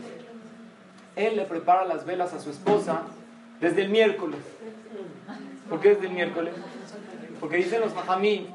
[1.15, 3.03] Él le prepara las velas a su esposa
[3.61, 4.41] desde el miércoles.
[5.69, 6.55] ¿Por qué desde el miércoles?
[7.41, 8.49] Porque dicen los jajamí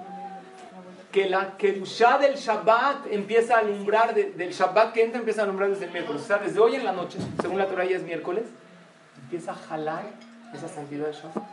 [1.11, 5.69] que la Kedushá del Shabbat empieza a alumbrar, del Shabbat que entra empieza a alumbrar
[5.69, 6.21] desde el miércoles.
[6.21, 8.45] O sea, desde hoy en la noche, según la Torah ya es miércoles,
[9.23, 10.05] empieza a jalar
[10.53, 11.43] esa santidad del Shabbat.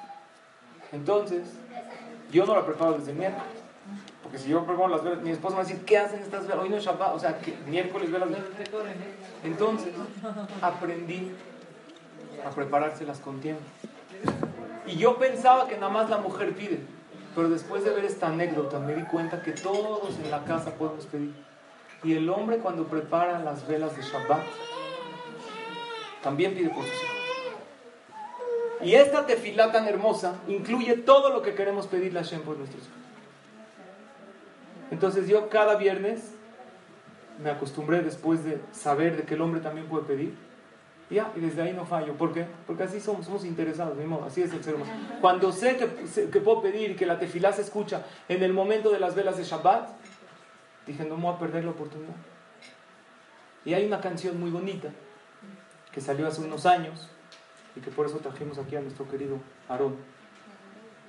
[0.93, 1.49] Entonces,
[2.31, 3.47] yo no la preparo desde el miércoles.
[4.23, 6.47] Porque si yo preparo las velas, mi esposa me va a decir, ¿qué hacen estas
[6.47, 6.63] velas?
[6.63, 8.29] Hoy no es Shabbat, o sea, que miércoles velas.
[9.43, 9.93] Entonces,
[10.61, 11.33] aprendí
[12.47, 13.63] a preparárselas con tiempo.
[14.87, 16.81] Y yo pensaba que nada más la mujer pide.
[17.39, 21.07] Pero después de ver esta anécdota me di cuenta que todos en la casa podemos
[21.07, 21.33] pedir.
[22.03, 24.43] Y el hombre cuando prepara las velas de Shabbat,
[26.21, 27.17] también pide por sus hijos.
[28.83, 32.83] Y esta tefilá tan hermosa incluye todo lo que queremos pedirle a Hashem por nuestros
[32.83, 32.99] hijos.
[34.91, 36.35] Entonces yo cada viernes
[37.41, 40.35] me acostumbré después de saber de que el hombre también puede pedir
[41.11, 42.15] ya, y desde ahí no fallo.
[42.15, 42.47] ¿Por qué?
[42.67, 43.97] Porque así somos, somos interesados,
[44.27, 44.93] así es el ser humano.
[45.21, 49.01] Cuando sé que, que puedo pedir que la tefilá se escucha en el momento de
[49.01, 49.89] las velas de Shabbat,
[50.87, 52.15] dije, no me voy a perder la oportunidad.
[53.65, 54.89] Y hay una canción muy bonita
[55.93, 57.09] que salió hace unos años
[57.75, 59.39] y que por eso trajimos aquí a nuestro querido
[59.69, 59.97] Aarón.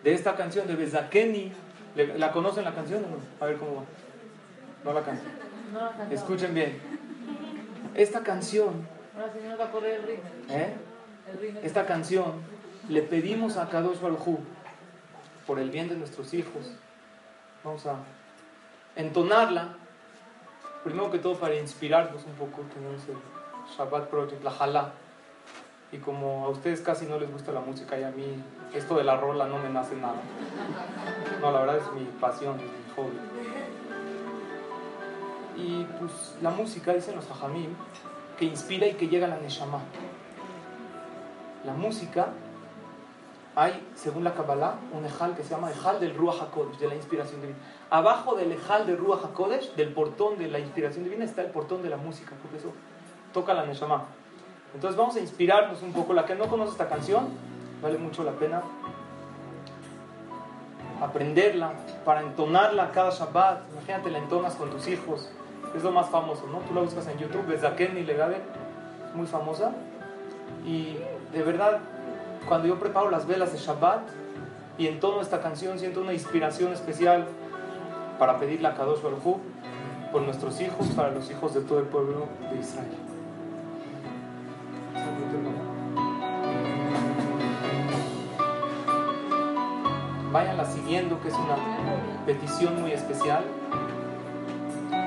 [0.04, 1.52] De esta canción de Bezakeni,
[2.18, 3.18] ¿la conocen la canción o no?
[3.40, 3.84] A ver cómo va.
[4.84, 6.12] No la cantan.
[6.12, 6.80] Escuchen bien.
[7.96, 8.88] Esta canción.
[10.50, 10.76] ¿Eh?
[11.62, 12.34] Esta canción
[12.88, 14.40] le pedimos a Kadosh Baruj
[15.46, 16.72] por el bien de nuestros hijos.
[17.64, 17.98] Vamos a
[18.96, 19.76] entonarla.
[20.84, 22.62] Primero que todo para inspirarnos un poco.
[22.74, 23.18] Tenemos el
[23.76, 24.94] Shabbat Project, la Jalá.
[25.92, 28.42] Y como a ustedes casi no les gusta la música y a mí
[28.74, 30.22] esto de la rola no me nace nada.
[31.42, 33.18] No, la verdad es mi pasión, es mi hobby.
[35.58, 37.76] Y pues la música, dicen los hajamim,
[38.40, 39.82] que inspira y que llega a la neshama.
[41.66, 42.30] La música,
[43.54, 46.96] hay, según la Kabbalah, un ejal que se llama ejal del Ruach HaKodesh, de la
[46.96, 47.60] inspiración divina.
[47.90, 51.84] Abajo del ejal del Ruach HaKodesh, del portón de la inspiración divina, está el portón
[51.84, 52.72] de la música, porque eso
[53.34, 54.06] toca la neshama.
[54.74, 56.14] Entonces vamos a inspirarnos un poco.
[56.14, 57.28] La que no conoce esta canción,
[57.82, 58.64] vale mucho la pena
[61.02, 61.74] aprenderla
[62.06, 63.70] para entonarla cada Shabbat.
[63.74, 65.30] Imagínate, la entonas con tus hijos.
[65.76, 66.60] Es lo más famoso, ¿no?
[66.60, 68.38] Tú la buscas en YouTube, Bezaken y Legabe,
[69.10, 69.72] es muy famosa.
[70.66, 70.98] Y
[71.32, 71.80] de verdad,
[72.48, 74.02] cuando yo preparo las velas de Shabbat
[74.78, 77.28] y entono esta canción, siento una inspiración especial
[78.18, 79.38] para pedirle a Kadosh Baruj
[80.12, 82.88] por nuestros hijos, para los hijos de todo el pueblo de Israel.
[90.32, 91.56] Váyanla siguiendo, que es una
[92.26, 93.44] petición muy especial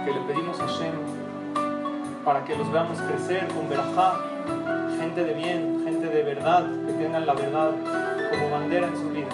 [0.04, 0.92] que le pedimos a Shem
[2.24, 4.16] para que los veamos crecer con verajá,
[4.98, 7.70] gente de bien, gente de verdad, que tengan la verdad
[8.30, 9.28] como bandera en su vida.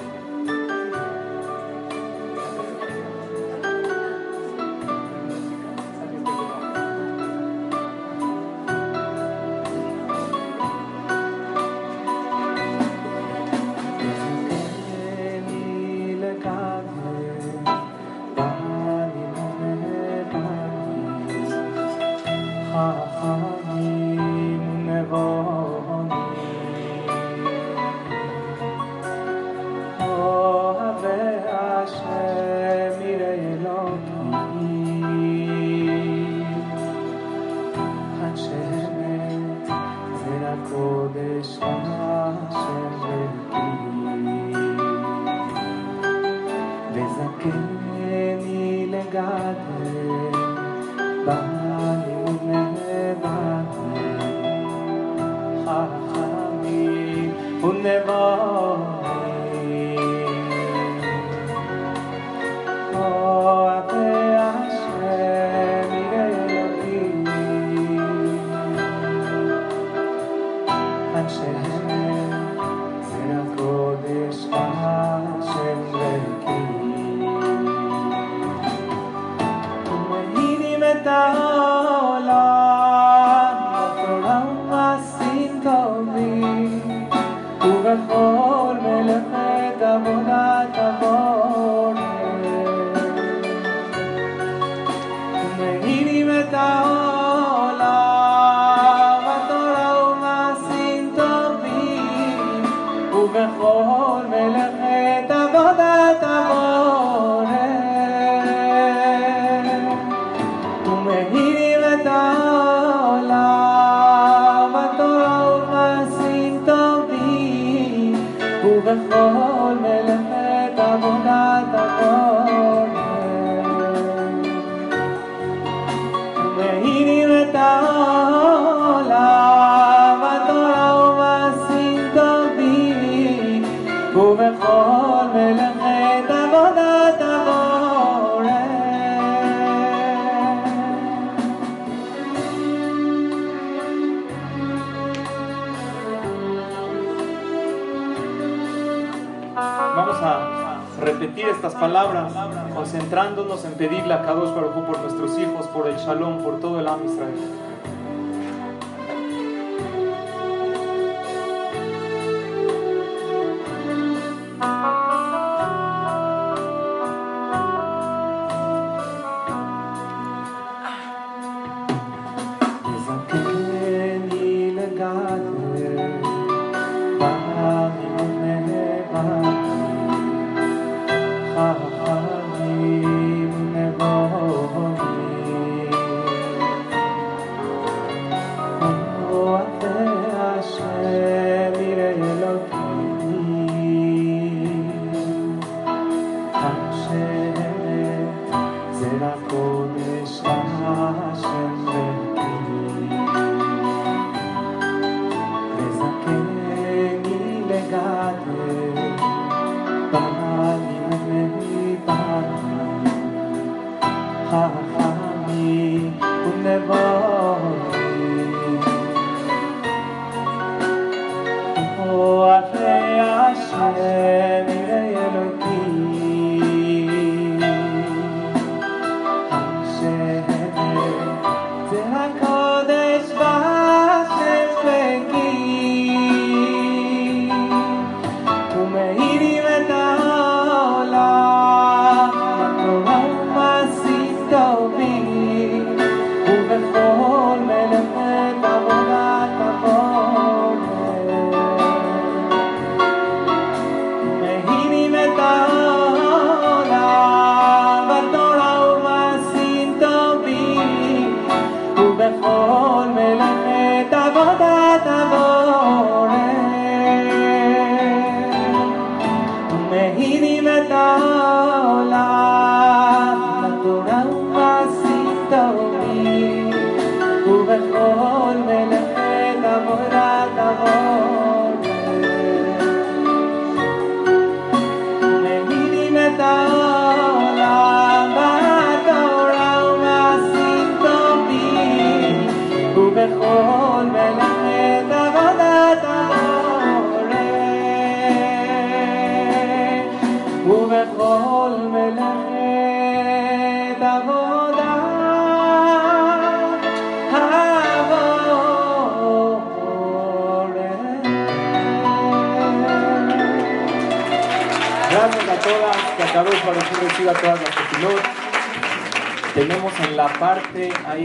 [151.78, 152.32] Palabras,
[152.74, 156.88] concentrándonos en pedirle a Kadosh Baruj por nuestros hijos, por el Shalom, por todo el
[156.88, 157.34] Am Israel.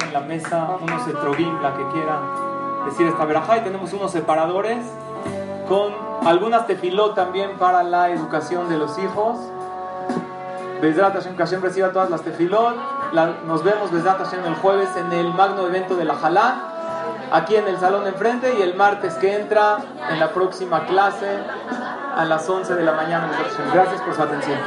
[0.01, 2.19] En la mesa, unos etrogim, la que quiera
[2.85, 4.79] decir esta verajá, y tenemos unos separadores
[5.67, 5.93] con
[6.25, 9.37] algunas tefilot también para la educación de los hijos.
[10.81, 12.75] Bezrat Hashem, Hashem reciba todas las tefilot.
[13.45, 16.55] nos vemos Hashem el jueves en el magno evento de la Jalá,
[17.31, 19.77] aquí en el salón de enfrente, y el martes que entra
[20.09, 21.39] en la próxima clase
[22.15, 23.29] a las 11 de la mañana.
[23.73, 24.59] Gracias por su atención.